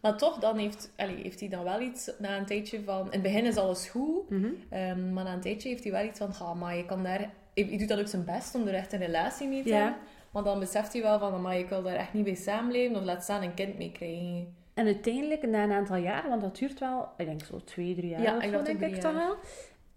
Maar 0.01 0.17
toch, 0.17 0.39
dan 0.39 0.57
heeft, 0.59 0.93
heeft 0.97 1.41
hij 1.41 1.49
dan 1.49 1.65
wel 1.65 1.81
iets 1.81 2.11
na 2.19 2.37
een 2.39 2.47
tijdje 2.47 2.83
van... 2.85 3.05
In 3.05 3.13
het 3.13 3.23
begin 3.23 3.45
is 3.45 3.57
alles 3.57 3.89
goed, 3.89 4.31
Mhm. 4.31 4.47
ehm, 4.71 5.13
maar 5.13 5.25
na 5.25 5.33
een 5.33 5.41
tijdje 5.41 5.69
heeft 5.69 5.83
hij 5.83 5.93
wel 5.93 6.05
iets 6.05 6.19
van... 6.19 6.31
"Ha, 6.39 6.55
maar 6.55 6.77
je 6.77 6.85
kan 6.85 7.03
daar... 7.03 7.19
Hij, 7.55 7.65
hij 7.69 7.79
doet 7.79 7.89
dat 7.89 7.99
ook 8.01 8.07
zijn 8.09 8.25
best 8.25 8.55
om 8.55 8.67
er 8.67 8.75
echt 8.75 8.93
een 8.93 8.99
relatie 8.99 9.49
mee 9.49 9.63
te 9.63 9.75
hebben. 9.75 9.97
Maar 10.33 10.43
dan 10.43 10.59
beseft 10.59 10.93
hij 10.93 11.03
wel 11.03 11.19
van... 11.19 11.43
Maar 11.43 11.59
ik 11.59 11.69
wil 11.69 11.83
daar 11.83 11.95
echt 11.95 12.13
niet 12.13 12.25
mee 12.25 12.37
samenleven 12.37 12.97
of 12.97 13.05
laat 13.05 13.23
staan 13.23 13.43
een 13.43 13.55
kind 13.55 13.79
mee 13.79 13.93
krijgen. 13.93 14.55
En 14.75 14.87
uiteindelijk, 14.87 15.47
na 15.47 15.63
een 15.65 15.73
aantal 15.73 15.97
jaren, 15.97 16.31
want 16.31 16.41
dat 16.43 16.57
duurt 16.59 16.79
wel, 16.79 17.09
ik 17.17 17.27
denk 17.27 17.45
zo 17.45 17.65
twee, 17.65 17.95
drie 17.95 18.09
jaar 18.11 18.23
Ja, 18.23 18.37
of 18.37 18.43
ik 18.43 18.51
zo, 18.53 18.63
denk 18.63 18.81
ik 18.81 18.95
toch 18.95 19.03
jaar. 19.03 19.15
wel. 19.15 19.37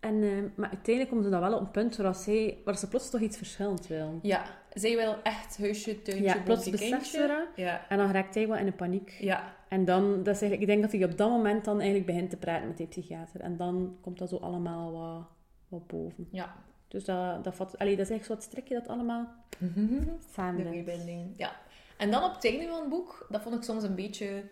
En, 0.02 0.24
eh, 0.24 0.30
maar 0.56 0.70
uiteindelijk 0.70 1.10
komen 1.10 1.24
ze 1.24 1.30
dan 1.30 1.40
wel 1.40 1.54
op 1.54 1.60
een 1.62 1.72
punt 1.72 1.96
waar, 1.96 2.16
zij, 2.16 2.58
waar 2.66 2.78
ze 2.78 2.88
plots 2.88 3.10
toch 3.10 3.22
iets 3.22 3.38
verschillend 3.38 3.88
wil. 3.88 4.20
Ja, 4.22 4.44
zij 4.74 4.96
wil 4.96 5.16
echt 5.24 5.58
huisje, 5.58 6.02
tuintje, 6.02 6.26
Ja, 6.26 6.42
plots 6.44 6.70
beseft 6.70 7.06
ze. 7.06 7.48
Ja, 7.56 7.90
En 7.90 7.98
dan 7.98 8.12
raakt 8.12 8.36
hij 8.36 8.48
wel 8.48 8.58
in 8.58 8.68
een 8.68 8.76
paniek. 8.76 9.18
ja. 9.20 9.54
En 9.68 9.86
dan, 9.86 10.10
dat 10.24 10.36
is 10.36 10.42
eigenlijk, 10.42 10.62
ik 10.62 10.68
denk 10.68 10.82
dat 10.82 10.92
hij 10.92 11.04
op 11.12 11.18
dat 11.18 11.30
moment 11.30 11.66
dan 11.66 11.76
eigenlijk 11.76 12.06
begint 12.06 12.30
te 12.30 12.38
praten 12.38 12.68
met 12.68 12.78
die 12.78 12.88
psychiater. 12.88 13.42
En 13.42 13.58
dan 13.58 13.98
komt 14.02 14.18
dat 14.18 14.30
zo 14.30 14.36
allemaal 14.38 14.92
wat, 14.92 15.24
wat 15.68 15.88
boven. 15.88 16.28
ja. 16.32 16.56
Dus 16.88 17.06
dat, 17.06 17.44
dat, 17.44 17.56
vat, 17.56 17.78
allee, 17.78 17.96
dat 17.96 18.10
is 18.10 18.16
echt 18.18 18.26
zo 18.26 18.34
het 18.34 18.44
strikje 18.44 18.74
dat 18.74 18.88
allemaal 18.88 19.28
De 19.60 20.16
samen 20.34 20.74
verbinding. 20.74 21.34
Ja. 21.38 21.52
En 21.98 22.12
dan 22.12 22.24
op 22.24 22.34
het 22.34 22.46
einde 22.46 22.68
van 22.68 22.80
het 22.80 22.90
boek, 22.90 23.26
dat 23.30 23.42
vond 23.42 23.56
ik 23.56 23.64
soms 23.64 23.84
een 23.84 23.96
beetje 23.96 24.44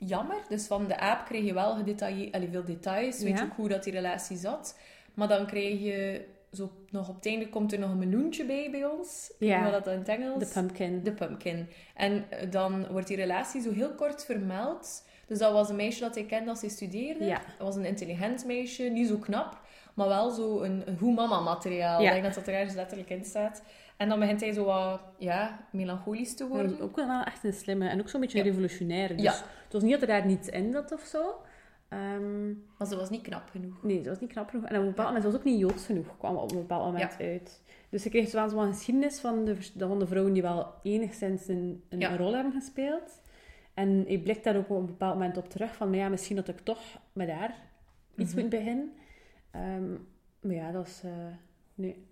jammer. 0.00 0.36
Dus 0.48 0.66
van 0.66 0.86
de 0.86 0.98
aap 0.98 1.24
kreeg 1.24 1.44
je 1.44 1.54
wel 1.54 1.74
gedetailleerd, 1.76 2.50
veel 2.50 2.64
details. 2.64 3.18
Weet 3.18 3.32
je 3.32 3.38
Ja. 3.38 3.42
ook 3.44 3.56
hoe 3.56 3.68
dat 3.68 3.84
die 3.84 3.92
relatie 3.92 4.36
zat. 4.36 4.78
Maar 5.14 5.28
dan 5.28 5.46
kreeg 5.46 5.80
je 5.80 6.24
zo 6.52 6.72
nog 6.90 7.08
op 7.08 7.14
het 7.14 7.26
einde 7.26 7.48
komt 7.48 7.72
er 7.72 7.78
nog 7.78 7.90
een 7.90 7.98
meloentje 7.98 8.44
bij 8.44 8.68
bij 8.70 8.84
ons. 8.86 9.32
Ik 9.38 9.48
Ja. 9.48 9.62
wat 9.70 9.72
dat 9.84 9.92
in 9.92 9.98
het 9.98 10.08
Engels. 10.08 10.38
De 10.38 10.60
pumpkin. 10.60 11.02
De 11.02 11.12
pumpkin. 11.12 11.68
En 11.94 12.24
eh, 12.30 12.50
dan 12.50 12.86
wordt 12.90 13.06
die 13.06 13.16
relatie 13.16 13.60
zo 13.62 13.72
heel 13.72 13.94
kort 13.94 14.24
vermeld. 14.24 15.04
Dus 15.26 15.38
dat 15.38 15.52
was 15.52 15.68
een 15.68 15.76
meisje 15.76 16.00
dat 16.00 16.14
hij 16.14 16.24
kende 16.24 16.50
als 16.50 16.60
hij 16.60 16.70
studeerde. 16.70 17.24
Ja. 17.24 17.38
Dat 17.58 17.66
was 17.66 17.76
een 17.76 17.84
intelligent 17.84 18.44
meisje, 18.44 18.82
niet 18.82 19.08
zo 19.08 19.16
knap, 19.16 19.60
maar 19.94 20.08
wel 20.08 20.30
zo 20.30 20.60
een, 20.62 20.82
een 20.86 20.98
goed 20.98 21.14
mama-materiaal. 21.14 22.00
Ja. 22.00 22.06
Ik 22.06 22.12
denk 22.12 22.24
dat 22.24 22.34
dat 22.34 22.46
er 22.46 22.54
ergens 22.58 22.74
letterlijk 22.74 23.10
in 23.10 23.24
staat. 23.24 23.62
En 24.00 24.08
dan 24.08 24.18
begint 24.18 24.40
hij 24.40 24.52
zo 24.52 24.64
wat, 24.64 25.00
ja, 25.18 25.66
melancholisch 25.72 26.34
te 26.36 26.44
Ja, 26.44 26.48
worden. 26.50 26.80
ook 26.80 26.96
wel 26.96 27.22
echt 27.22 27.44
een 27.44 27.52
slimme 27.52 27.88
en 27.88 28.00
ook 28.00 28.08
zo'n 28.08 28.20
beetje 28.20 28.38
Ja. 28.38 28.44
revolutionair. 28.44 29.08
Dus 29.08 29.22
Ja. 29.22 29.32
het 29.64 29.72
was 29.72 29.82
niet 29.82 29.90
dat 29.92 30.00
er 30.00 30.06
daar 30.06 30.26
niets 30.26 30.48
in 30.48 30.72
zat 30.72 30.92
of 30.92 31.00
zo. 31.00 31.34
Ehm, 31.88 32.48
Maar 32.48 32.86
ze 32.88 32.96
was 32.96 33.10
niet 33.10 33.22
knap 33.22 33.48
genoeg. 33.50 33.82
nee, 33.82 33.96
dat 33.96 34.06
was 34.06 34.20
niet 34.20 34.32
knap 34.32 34.48
genoeg. 34.48 34.64
En 34.64 34.74
op 34.76 34.80
een 34.82 34.88
bepaald 34.88 35.06
moment 35.08 35.24
was 35.24 35.34
ook 35.34 35.44
niet 35.44 35.58
joods 35.60 35.86
genoeg, 35.86 36.16
kwam 36.18 36.36
op 36.36 36.50
een 36.50 36.58
bepaald 36.58 36.84
moment 36.92 37.16
uit. 37.20 37.62
Dus 37.88 38.02
je 38.02 38.10
kreeg 38.10 38.32
wel 38.32 38.48
zo'n 38.48 38.72
geschiedenis 38.72 39.20
van 39.20 39.44
de, 39.44 39.56
van 39.78 39.98
de 39.98 40.06
vrouwen 40.06 40.32
die 40.32 40.42
wel 40.42 40.74
enigszins 40.82 41.48
een, 41.48 41.82
een 41.88 42.16
rol 42.16 42.34
hebben 42.34 42.52
gespeeld. 42.52 43.20
En 43.74 44.08
ik 44.08 44.22
blik 44.22 44.44
daar 44.44 44.56
ook 44.56 44.70
op 44.70 44.78
een 44.78 44.86
bepaald 44.86 45.14
moment 45.14 45.36
op 45.36 45.48
terug 45.48 45.74
van, 45.76 45.88
maar 45.90 45.98
ja, 45.98 46.08
misschien 46.08 46.36
dat 46.36 46.48
ik 46.48 46.58
toch 46.60 46.80
met 47.12 47.30
haar 47.30 47.54
iets 48.16 48.32
Mhm. 48.32 48.40
moet 48.40 48.50
beginnen. 48.50 48.92
Ehm, 49.50 49.90
maar 50.40 50.54
ja, 50.54 50.70
dat 50.72 50.86
is... 50.86 51.00
eh, 51.04 51.10
nee. 51.74 52.08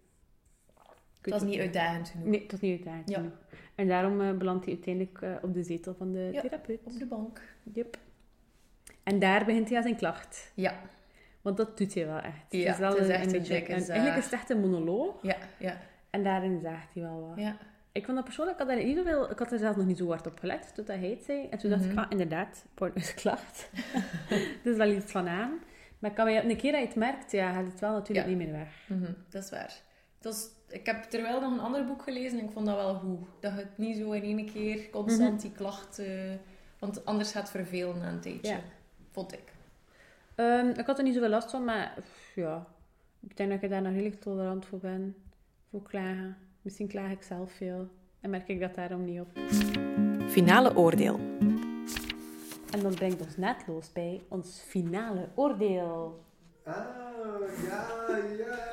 Het 1.20 1.31
weet 1.31 1.40
was 1.42 1.50
niet 1.50 1.61
uitdagend 1.61 2.09
genoeg. 2.09 2.26
Nee, 2.26 2.42
het 2.42 2.50
was 2.50 2.61
niet 2.61 2.76
uitdagend 2.76 3.09
Ja. 3.11 3.16
genoeg. 3.16 3.33
En 3.74 3.88
daarom 3.88 4.20
eh, 4.20 4.33
belandt 4.33 4.64
hij 4.64 4.74
uiteindelijk 4.74 5.22
eh, 5.22 5.31
op 5.42 5.54
de 5.54 5.62
zetel 5.62 5.94
van 5.94 6.12
de 6.12 6.28
Ja. 6.33 6.40
therapeut. 6.40 6.81
Op 6.85 6.98
de 6.98 7.07
bank. 7.07 7.40
Yep. 7.72 7.98
En 9.02 9.18
daar 9.18 9.44
begint 9.44 9.68
hij 9.68 9.76
aan 9.76 9.83
zijn 9.83 9.96
klacht. 9.96 10.52
Ja, 10.54 10.81
Want 11.42 11.57
dat 11.57 11.78
doet 11.78 11.94
hij 11.94 12.07
wel 12.07 12.18
echt. 12.18 12.46
Ja, 12.50 12.78
wel 12.78 12.90
het 12.90 12.98
is 12.98 13.07
een- 13.07 13.12
echt 13.12 13.33
een 13.33 13.42
dikke 13.42 13.72
een-. 13.72 13.88
Eigenlijk 13.88 14.16
is 14.16 14.24
het 14.24 14.33
echt 14.33 14.50
een 14.50 14.61
monoloog. 14.61 15.22
ja, 15.22 15.37
ja, 15.59 15.78
En 16.11 16.22
daarin 16.22 16.61
zaagt 16.61 16.94
hij 16.94 17.02
wel 17.02 17.28
wat. 17.28 17.38
ja. 17.38 17.57
Ik 17.92 18.04
vond 18.04 18.16
dat 18.16 18.24
persoonlijk, 18.26 18.61
ik 18.61 18.66
had, 18.66 18.76
daar 18.76 18.85
niet 18.87 18.96
zoveel, 18.96 19.31
ik 19.31 19.38
had 19.38 19.52
er 19.52 19.59
zelf 19.59 19.76
nog 19.76 19.87
niet 19.87 19.98
zo 19.98 20.09
hard 20.09 20.26
op 20.26 20.38
gelet, 20.38 20.74
totdat 20.74 20.96
hij 20.96 21.09
het 21.11 21.22
zei. 21.24 21.46
En 21.48 21.59
toen 21.59 21.70
dacht 21.70 21.85
ik, 21.85 21.90
Mhm. 21.90 21.98
ah, 21.98 22.07
inderdaad, 22.11 22.64
porno's 22.74 23.14
klacht. 23.14 23.70
dus 24.64 24.76
wel 24.76 24.90
iets 24.90 25.12
van 25.12 25.28
aan. 25.28 25.59
Maar 25.98 26.11
kan 26.12 26.24
me, 26.26 26.42
een 26.42 26.57
keer 26.57 26.72
dat 26.72 26.81
je 26.81 26.87
het 26.87 26.96
merkt, 26.96 27.33
ja, 27.33 27.52
gaat 27.52 27.64
het 27.66 27.81
wel 27.81 27.92
natuurlijk 27.92 28.28
Ja. 28.28 28.35
niet 28.35 28.44
meer 28.46 28.52
weg. 28.57 28.85
Mhm, 28.88 29.12
dat 29.28 29.42
is 29.42 29.50
waar. 29.50 29.81
Dat 30.20 30.35
is, 30.35 30.48
ik 30.68 30.87
heb 30.87 31.02
terwijl 31.02 31.40
nog 31.40 31.52
een 31.52 31.61
ander 31.61 31.87
boek 31.87 32.02
gelezen 32.02 32.38
en 32.38 32.44
ik 32.44 32.50
vond 32.50 32.66
dat 32.66 32.76
wel 32.76 32.94
goed. 32.94 33.26
Dat 33.40 33.52
je 33.52 33.59
het 33.59 33.78
niet 33.78 33.96
zo 33.96 34.11
in 34.12 34.22
één 34.22 34.52
keer 34.52 34.90
constant 34.90 35.33
Mhm. 35.33 35.40
die 35.42 35.52
klachten... 35.52 36.40
Want 36.78 37.04
anders 37.04 37.33
gaat 37.33 37.42
het 37.42 37.50
vervelen 37.50 37.98
na 37.98 38.09
een 38.09 38.20
tijdje. 38.20 38.50
Ja. 38.52 38.61
Vond 39.11 39.33
ik. 39.33 39.52
Ehm, 40.35 40.68
ik 40.68 40.87
had 40.87 40.98
er 40.98 41.04
niet 41.04 41.14
zoveel 41.14 41.28
last 41.28 41.50
van, 41.50 41.64
maar 41.64 41.94
pff, 42.00 42.33
ja, 42.35 42.66
ik 43.20 43.37
denk 43.37 43.50
dat 43.50 43.62
ik 43.62 43.70
daar 43.70 43.83
nog 43.83 43.92
redelijk 43.92 44.20
tolerant 44.20 44.66
voor 44.66 44.78
ben. 44.78 45.16
Voor 45.70 45.83
klagen. 45.83 46.37
Misschien 46.62 46.88
klaag 46.88 47.11
ik 47.11 47.22
zelf 47.22 47.52
veel. 47.52 47.88
En 48.20 48.31
merk 48.31 48.48
ik 48.48 48.61
dat 48.61 48.74
daarom 48.74 49.04
niet 49.04 49.20
op. 49.20 49.28
Finale 50.28 50.76
oordeel. 50.76 51.20
En 52.70 52.83
dat 52.83 52.94
brengt 52.94 53.20
ons 53.22 53.37
naadloos 53.37 53.92
bij 53.92 54.22
ons 54.28 54.61
finale 54.66 55.28
oordeel. 55.35 56.24
Ah, 56.64 56.74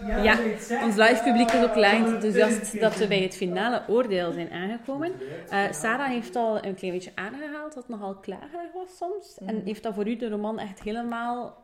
ja, 0.08 0.23
ja. 0.23 0.39
Ons 0.84 0.95
live 0.95 1.21
publiek 1.23 1.51
is 1.51 1.63
ook 1.63 1.75
Ja, 1.75 1.91
enthousiast 1.93 2.79
dat 2.79 2.95
we 2.95 3.08
bij 3.08 3.21
het 3.21 3.36
finale 3.36 3.84
oordeel 3.88 4.31
zijn 4.31 4.51
aangekomen. 4.51 5.12
Eh, 5.49 5.71
Sarah 5.71 6.10
heeft 6.10 6.36
al 6.36 6.65
een 6.65 6.75
klein 6.75 6.93
beetje 6.93 7.12
aangehaald 7.15 7.73
dat 7.73 7.84
het 7.84 7.88
nogal 7.88 8.15
klagerig 8.15 8.73
was 8.73 8.97
soms. 8.97 9.38
En 9.45 9.62
heeft 9.65 9.84
dat 9.84 9.93
voor 9.93 10.08
u 10.08 10.15
de 10.15 10.29
roman 10.29 10.60
echt 10.60 10.84
helemaal... 10.84 11.63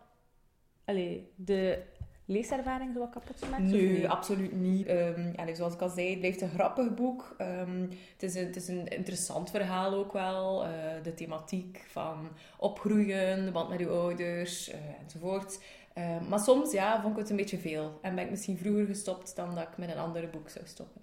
Allee, 0.85 1.31
de 1.35 1.83
leeservaring 2.31 2.93
zo 2.93 2.99
wat 2.99 3.09
kapot 3.09 3.43
gemaakt? 3.43 3.63
Nee, 3.63 4.09
absoluut 4.09 4.51
niet. 4.51 4.87
Ehm, 4.87 5.31
ja, 5.35 5.55
zoals 5.55 5.73
ik 5.73 5.81
al 5.81 5.89
zei, 5.89 6.09
het 6.09 6.19
blijft 6.19 6.41
een 6.41 6.49
grappig 6.49 6.93
boek. 6.93 7.35
Ehm, 7.37 7.81
het, 8.11 8.23
is 8.23 8.35
een, 8.35 8.45
het 8.45 8.55
is 8.55 8.67
een 8.67 8.87
interessant 8.87 9.49
verhaal 9.49 9.93
ook 9.93 10.13
wel. 10.13 10.65
Eh, 10.65 10.71
de 11.03 11.13
thematiek 11.13 11.83
van 11.87 12.29
opgroeien, 12.57 13.45
de 13.45 13.51
band 13.51 13.69
met 13.69 13.79
uw 13.79 13.89
ouders, 13.89 14.69
eh, 14.69 14.79
enzovoort. 15.03 15.59
Eh, 15.93 16.27
maar 16.29 16.39
soms 16.39 16.71
ja, 16.71 17.01
vond 17.01 17.13
ik 17.13 17.19
het 17.19 17.29
een 17.29 17.35
beetje 17.35 17.57
veel. 17.57 17.99
En 18.01 18.15
ben 18.15 18.23
ik 18.23 18.29
misschien 18.29 18.57
vroeger 18.57 18.85
gestopt 18.85 19.35
dan 19.35 19.55
dat 19.55 19.63
ik 19.63 19.77
met 19.77 19.89
een 19.89 19.97
andere 19.97 20.27
boek 20.27 20.49
zou 20.49 20.65
stoppen. 20.67 21.01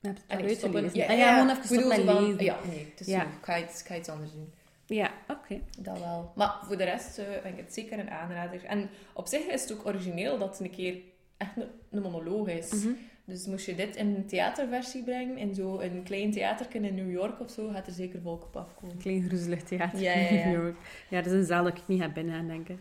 Heb 0.00 0.16
je 0.28 0.34
het 0.36 0.48
al 0.50 0.54
stoppen-? 0.54 0.90
Ja, 0.92 1.04
Ah, 1.06 1.10
ja, 1.10 1.16
ja, 1.16 1.32
gewoon 1.38 1.56
even 1.56 1.62
bedoel 1.68 1.80
stoppen 1.92 2.04
met 2.06 2.14
van- 2.14 2.24
lezen. 2.26 2.44
Ja, 2.44 2.56
nee, 2.68 2.92
Ja. 2.96 3.20
zo. 3.20 3.26
Ik, 3.26 3.44
ga 3.44 3.58
iets, 3.58 3.80
ik 3.80 3.86
ga 3.86 3.96
iets 3.96 4.08
anders 4.08 4.32
doen. 4.32 4.52
Ja, 4.86 5.10
oké. 5.28 5.60
Dat 5.80 5.98
wel. 5.98 6.32
Maar 6.34 6.52
voor 6.62 6.76
de 6.76 6.84
rest 6.84 7.18
eh, 7.18 7.24
vind 7.42 7.58
ik 7.58 7.64
het 7.64 7.74
zeker 7.74 7.98
een 7.98 8.10
aanrader. 8.10 8.64
En 8.64 8.88
op 9.12 9.26
zich 9.26 9.46
is 9.46 9.62
het 9.62 9.72
ook 9.72 9.86
origineel 9.86 10.38
dat 10.38 10.48
het 10.58 10.60
een 10.66 10.70
keer 10.74 10.96
echt 11.36 11.56
een, 11.56 11.68
een 11.90 12.02
monoloog 12.02 12.48
is. 12.48 12.70
Mhm. 12.84 12.92
Dus 13.24 13.46
moest 13.46 13.66
je 13.66 13.74
dit 13.74 13.96
in 13.96 14.06
een 14.14 14.26
theaterversie 14.26 15.02
brengen, 15.02 15.38
in 15.38 15.54
zo'n 15.54 16.02
klein 16.04 16.30
theaterke 16.30 16.78
in 16.78 16.94
New 16.94 17.10
York 17.10 17.40
of 17.40 17.50
zo, 17.50 17.68
gaat 17.68 17.86
er 17.86 17.92
zeker 17.92 18.20
volk 18.20 18.44
op 18.44 18.56
afkomen. 18.56 18.94
Een 18.94 19.00
klein 19.02 19.22
groezelig 19.22 19.62
theater 19.62 20.00
Ja, 20.00 20.12
in. 20.12 20.34
New 20.48 20.62
York. 20.62 20.76
Ja, 21.08 21.16
dat 21.22 21.32
is 21.32 21.38
een 21.38 21.44
zaal 21.46 21.64
dat 21.64 21.76
ik 21.78 21.82
niet 21.86 22.00
ga 22.00 22.08
binnen 22.08 22.34
gaan 22.34 22.46
denken. 22.46 22.80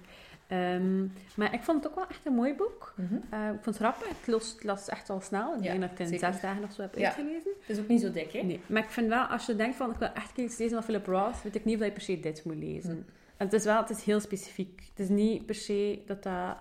Ehm, 0.51 1.01
maar 1.35 1.53
ik 1.53 1.61
vond 1.63 1.83
het 1.83 1.91
ook 1.91 1.95
wel 1.97 2.07
echt 2.07 2.25
een 2.25 2.33
mooi 2.33 2.53
boek. 2.55 2.93
Mhm. 2.97 3.13
Eh, 3.29 3.39
ik 3.47 3.53
vond 3.61 3.65
het 3.65 3.75
grappig. 3.75 4.07
Het 4.07 4.27
las, 4.27 4.51
het 4.53 4.63
las 4.63 4.89
echt 4.89 5.09
al 5.09 5.21
snel. 5.21 5.55
Ik 5.55 5.63
Ja, 5.63 5.69
denk 5.69 5.81
dat 5.81 5.91
ik 5.91 5.97
het 5.97 6.07
in 6.07 6.13
zeker. 6.19 6.33
zes 6.33 6.41
dagen 6.41 6.63
of 6.63 6.71
zo 6.71 6.81
heb 6.81 6.95
Ja. 6.97 7.05
uitgelezen. 7.05 7.51
Het 7.59 7.69
is 7.77 7.79
ook 7.79 7.87
niet 7.87 8.01
zo 8.01 8.11
dik, 8.11 8.31
hè? 8.31 8.41
Nee, 8.41 8.59
maar 8.67 8.83
ik 8.83 8.89
vind 8.89 9.07
wel, 9.07 9.23
als 9.23 9.45
je 9.45 9.55
denkt 9.55 9.75
van, 9.75 9.91
ik 9.91 9.97
wil 9.97 10.07
echt 10.13 10.37
iets 10.37 10.57
lezen 10.57 10.73
van 10.75 10.83
Philip 10.83 11.05
Roth, 11.05 11.41
weet 11.43 11.55
ik 11.55 11.65
niet 11.65 11.77
of 11.79 11.85
je 11.85 11.91
per 11.91 12.01
se 12.01 12.19
dit 12.19 12.43
moet 12.45 12.55
lezen. 12.55 12.91
Hm. 12.91 12.97
En 13.37 13.45
het 13.45 13.53
is 13.53 13.63
wel, 13.63 13.77
het 13.81 13.89
is 13.89 14.03
heel 14.03 14.19
specifiek. 14.19 14.83
Het 14.89 14.99
is 14.99 15.09
niet 15.09 15.45
per 15.45 15.55
se 15.55 16.01
dat 16.05 16.23
dat 16.23 16.55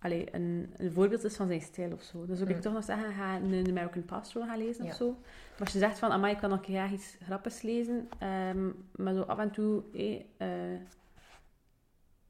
allee, 0.00 0.28
een, 0.34 0.74
een 0.76 0.92
voorbeeld 0.92 1.24
is 1.24 1.36
van 1.36 1.46
zijn 1.46 1.60
stijl 1.60 1.92
of 1.92 2.02
zo. 2.02 2.26
Dus 2.26 2.42
ook 2.42 2.48
ik 2.48 2.60
toch 2.60 2.72
nog 2.72 2.84
zeggen, 2.84 3.12
ga 3.12 3.36
een 3.36 3.66
American 3.68 4.04
Pastoral 4.04 4.48
gaan 4.48 4.58
lezen 4.58 4.84
Ja. 4.84 4.90
of 4.90 4.96
zo. 4.96 5.10
Maar 5.50 5.60
als 5.60 5.72
je 5.72 5.78
zegt 5.78 5.98
van, 5.98 6.10
amai, 6.10 6.32
ik 6.32 6.38
kan 6.40 6.50
nog 6.50 6.58
een 6.58 6.64
keer 6.64 6.76
graag 6.76 6.92
iets 6.92 7.16
grappigs 7.24 7.62
lezen, 7.62 8.08
ehm, 8.18 8.70
maar 8.96 9.14
zo 9.14 9.20
af 9.22 9.38
en 9.38 9.50
toe, 9.50 9.82
eh, 9.92 10.20
eh, 10.36 10.80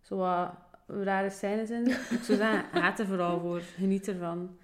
zo 0.00 0.16
wat 0.16 0.50
rare 1.02 1.30
scènes 1.30 1.70
in. 1.70 1.86
Ik 1.86 2.20
zou 2.22 2.38
zeggen, 2.38 2.64
haat 2.82 2.98
er 2.98 3.06
vooral 3.06 3.40
voor. 3.40 3.60
Geniet 3.78 4.08
ervan. 4.08 4.56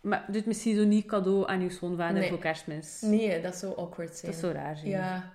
Maar 0.00 0.24
doe 0.26 0.36
het 0.36 0.46
misschien 0.46 0.76
zo 0.76 0.84
niet 0.84 1.06
cadeau 1.06 1.48
aan 1.48 1.60
je 1.62 1.70
schoonvader 1.70 2.18
Nee. 2.20 2.28
voor 2.28 2.38
kerstmis. 2.38 3.00
Nee, 3.00 3.40
dat 3.40 3.54
zou 3.56 3.76
awkward 3.78 4.16
zijn. 4.16 4.32
Dat 4.32 4.42
is 4.42 4.48
zo 4.48 4.54
raar 4.56 4.76
zijn. 4.76 4.90
Ja, 4.90 5.30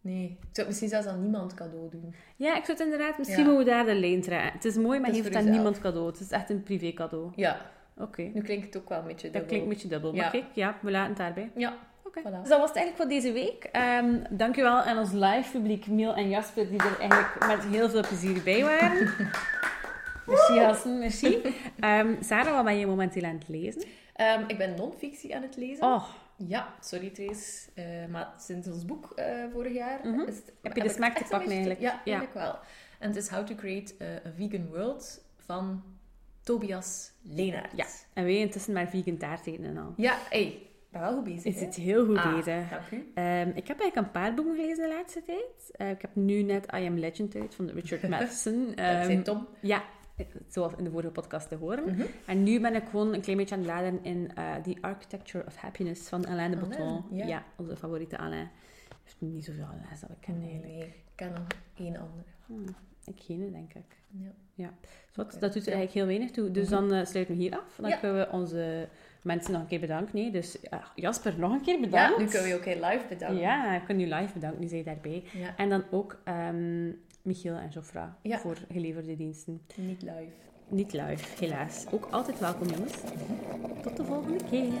nee. 0.00 0.24
Ik 0.24 0.36
zou 0.40 0.46
het 0.54 0.66
misschien 0.66 0.88
zelfs 0.88 1.06
aan 1.06 1.22
niemand 1.22 1.54
cadeau 1.54 1.90
doen. 1.90 2.14
Ja, 2.36 2.56
ik 2.56 2.64
zou 2.64 2.78
het 2.78 2.86
inderdaad... 2.86 3.18
Misschien 3.18 3.44
Ja. 3.44 3.50
moeten 3.50 3.64
we 3.64 3.70
daar 3.70 3.84
de 3.84 3.94
lijn 4.00 4.20
trekken. 4.22 4.52
Het 4.52 4.64
is 4.64 4.76
mooi, 4.76 5.00
maar 5.00 5.10
geef 5.10 5.24
het 5.24 5.34
aan 5.34 5.50
niemand 5.50 5.80
cadeau. 5.80 6.06
Het 6.06 6.20
is 6.20 6.30
echt 6.30 6.50
een 6.50 6.62
privé 6.62 6.92
cadeau. 6.92 7.32
Ja, 7.36 7.60
Oké. 7.98 8.22
nu 8.22 8.42
klinkt 8.42 8.64
het 8.66 8.76
ook 8.82 8.88
wel 8.88 8.98
een 8.98 9.06
beetje 9.06 9.30
Dat 9.30 9.32
dubbel. 9.32 9.48
klinkt 9.48 9.64
een 9.66 9.72
beetje 9.72 9.88
dubbel. 9.88 10.14
Ja. 10.14 10.22
Maar 10.22 10.30
kijk, 10.30 10.44
ja, 10.54 10.76
we 10.80 10.90
laten 10.90 11.08
het 11.08 11.16
daarbij. 11.18 11.50
Ja, 11.56 11.76
Oké. 12.04 12.20
Voilà. 12.20 12.40
Dus 12.40 12.48
dat 12.48 12.58
was 12.60 12.68
het 12.68 12.76
eigenlijk 12.78 12.96
voor 12.96 13.08
deze 13.08 13.32
week. 13.32 13.64
Ehm 13.72 14.16
dankjewel 14.30 14.76
aan 14.76 14.98
ons 14.98 15.12
live 15.12 15.50
publiek, 15.52 15.86
Miel 15.86 16.14
en 16.14 16.28
Jasper, 16.28 16.68
die 16.68 16.78
er 16.78 16.98
eigenlijk 16.98 17.46
met 17.46 17.64
heel 17.64 17.88
veel 17.90 18.00
plezier 18.08 18.42
bij 18.42 18.62
waren. 18.62 19.08
merci, 20.26 20.54
gasten. 20.58 20.98
Merci. 20.98 21.38
Ehm, 21.80 22.22
Sarah, 22.22 22.54
wat 22.54 22.64
ben 22.64 22.78
je 22.78 22.86
momenteel 22.86 23.24
aan 23.24 23.34
het 23.38 23.48
lezen? 23.48 23.82
Ehm, 24.14 24.42
ik 24.46 24.58
ben 24.58 24.74
non-fictie 24.76 25.34
aan 25.36 25.42
het 25.42 25.56
lezen. 25.56 25.84
Oh, 25.86 26.04
Ja, 26.36 26.74
sorry 26.80 27.10
Trace. 27.10 27.70
Eh, 27.74 27.84
maar 28.10 28.32
sinds 28.38 28.68
ons 28.68 28.84
boek 28.84 29.12
eh, 29.16 29.26
vorig 29.52 29.72
jaar... 29.72 30.00
Mhm. 30.02 30.20
is 30.20 30.36
het- 30.36 30.52
Heb 30.62 30.76
je 30.76 30.82
de 30.82 30.88
smaak 30.88 31.16
te 31.18 31.24
pakken 31.30 31.50
eigenlijk? 31.50 31.80
Ja, 31.80 31.90
Ja. 31.90 32.00
eigenlijk 32.04 32.34
wel. 32.34 32.58
En 32.98 33.08
het 33.08 33.16
is 33.16 33.28
How 33.28 33.46
to 33.46 33.54
Create 33.54 33.94
a, 34.02 34.30
Vegan 34.36 34.66
World 34.68 35.24
van 35.38 35.82
Tobias 36.42 37.12
Leenaert. 37.22 37.72
Ja. 37.76 37.84
en 38.14 38.24
wij 38.24 38.36
intussen 38.38 38.72
maar 38.72 38.88
vegan 38.88 39.16
taart 39.16 39.46
eten 39.46 39.64
en 39.64 39.76
al. 39.78 39.92
Ja, 39.96 40.18
hey, 40.30 40.58
ben 40.90 41.00
wel 41.00 41.14
goed 41.14 41.24
bezig. 41.24 41.44
Is 41.54 41.60
het 41.60 41.74
heel 41.74 42.04
goed 42.06 42.16
Ah, 42.16 42.34
bezig. 42.34 42.68
Dank 42.70 42.90
u. 42.90 43.10
Ehm, 43.14 43.48
ik 43.54 43.68
heb 43.68 43.80
eigenlijk 43.80 43.96
een 43.96 44.10
paar 44.10 44.34
boeken 44.34 44.54
gelezen 44.56 44.88
de 44.88 44.94
laatste 44.94 45.22
tijd. 45.22 45.70
Eh, 45.72 45.90
ik 45.90 46.00
heb 46.02 46.10
nu 46.14 46.42
net 46.42 46.64
I 46.74 46.86
Am 46.86 46.98
Legend 46.98 47.34
uit 47.34 47.54
van 47.54 47.68
Richard 47.68 48.08
Matheson. 48.08 48.66
Dat 48.66 48.76
zei 48.76 49.14
Ehm, 49.14 49.22
Tom. 49.22 49.46
ja, 49.60 49.82
zoals 50.48 50.72
in 50.76 50.84
de 50.84 50.90
vorige 50.90 51.10
podcast 51.10 51.48
te 51.48 51.54
horen. 51.56 51.84
Mhm. 51.94 52.02
En 52.26 52.42
nu 52.42 52.60
ben 52.60 52.74
ik 52.74 52.82
gewoon 52.90 53.14
een 53.14 53.20
klein 53.20 53.38
beetje 53.38 53.54
aan 53.54 53.60
het 53.60 53.70
bladeren 53.70 54.04
in 54.04 54.30
eh 54.34 54.54
The 54.56 54.76
Architecture 54.80 55.46
of 55.46 55.56
Happiness 55.56 56.08
van 56.08 56.26
Alain 56.26 56.50
de 56.50 56.56
Botton. 56.56 57.04
ja. 57.10 57.44
onze 57.56 57.76
favoriete 57.76 58.18
Alain. 58.18 58.48
Heeft 59.04 59.16
niet 59.18 59.44
zoveel 59.44 59.64
Alain 59.64 59.86
dat 60.00 60.10
ik 60.10 60.16
ken 60.20 60.38
Nee, 60.38 60.48
eigenlijk. 60.50 60.78
nee. 60.78 60.86
Ik 60.86 61.12
ken 61.14 61.28
nog 61.32 61.46
één 61.78 61.96
andere. 61.96 62.24
Hmm, 62.46 62.64
ik 63.04 63.20
geen, 63.22 63.52
denk 63.52 63.74
ik. 63.74 63.96
Ja. 64.54 64.70
Dus 65.12 65.38
dat 65.38 65.52
doet 65.52 65.66
er 65.66 65.72
eigenlijk 65.72 65.92
heel 65.92 66.06
weinig 66.06 66.30
toe. 66.30 66.50
Dus 66.50 66.68
Mhm. 66.68 66.74
dan 66.88 66.92
eh, 66.92 67.04
sluiten 67.06 67.34
we 67.36 67.40
hier 67.42 67.56
af. 67.58 67.76
Dan 67.76 67.90
Ja. 67.90 67.96
kunnen 67.96 68.16
we 68.18 68.32
onze 68.32 68.88
mensen 69.22 69.52
nog 69.52 69.60
een 69.60 69.66
keer 69.66 69.80
bedanken. 69.80 70.16
Nee, 70.16 70.30
dus 70.30 70.58
ja, 70.70 70.84
Jasper, 70.94 71.34
nog 71.38 71.52
een 71.52 71.60
keer 71.60 71.80
bedankt. 71.80 72.16
Ja, 72.16 72.22
nu 72.22 72.28
kunnen 72.28 72.42
we 72.42 72.48
je 72.48 72.54
ook 72.54 72.64
heel 72.64 72.84
live 72.90 73.06
bedanken. 73.08 73.38
Ja, 73.40 73.74
ik 73.76 73.84
kan 73.86 74.00
u 74.00 74.06
live 74.06 74.32
bedanken, 74.34 74.60
nu 74.60 74.66
zijn 74.66 74.78
je 74.78 74.84
daarbij. 74.86 75.24
Ja, 75.32 75.56
En 75.56 75.68
dan 75.68 75.84
ook 75.90 76.20
ehm, 76.24 76.90
Michiel 77.24 77.54
en 77.54 77.68
Jofra 77.68 78.18
Ja. 78.22 78.38
voor 78.38 78.56
geleverde 78.72 79.16
diensten. 79.16 79.60
niet 79.76 80.02
live. 80.02 80.32
Niet 80.68 80.92
live, 80.92 81.24
helaas. 81.44 81.84
Ook 81.90 82.08
altijd 82.10 82.38
welkom, 82.38 82.68
jongens. 82.68 82.92
Tot 83.82 83.96
de 83.96 84.04
volgende 84.04 84.44
keer. 84.44 84.72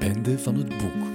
Einde 0.00 0.38
van 0.38 0.54
het 0.56 0.68
boek. 0.68 1.11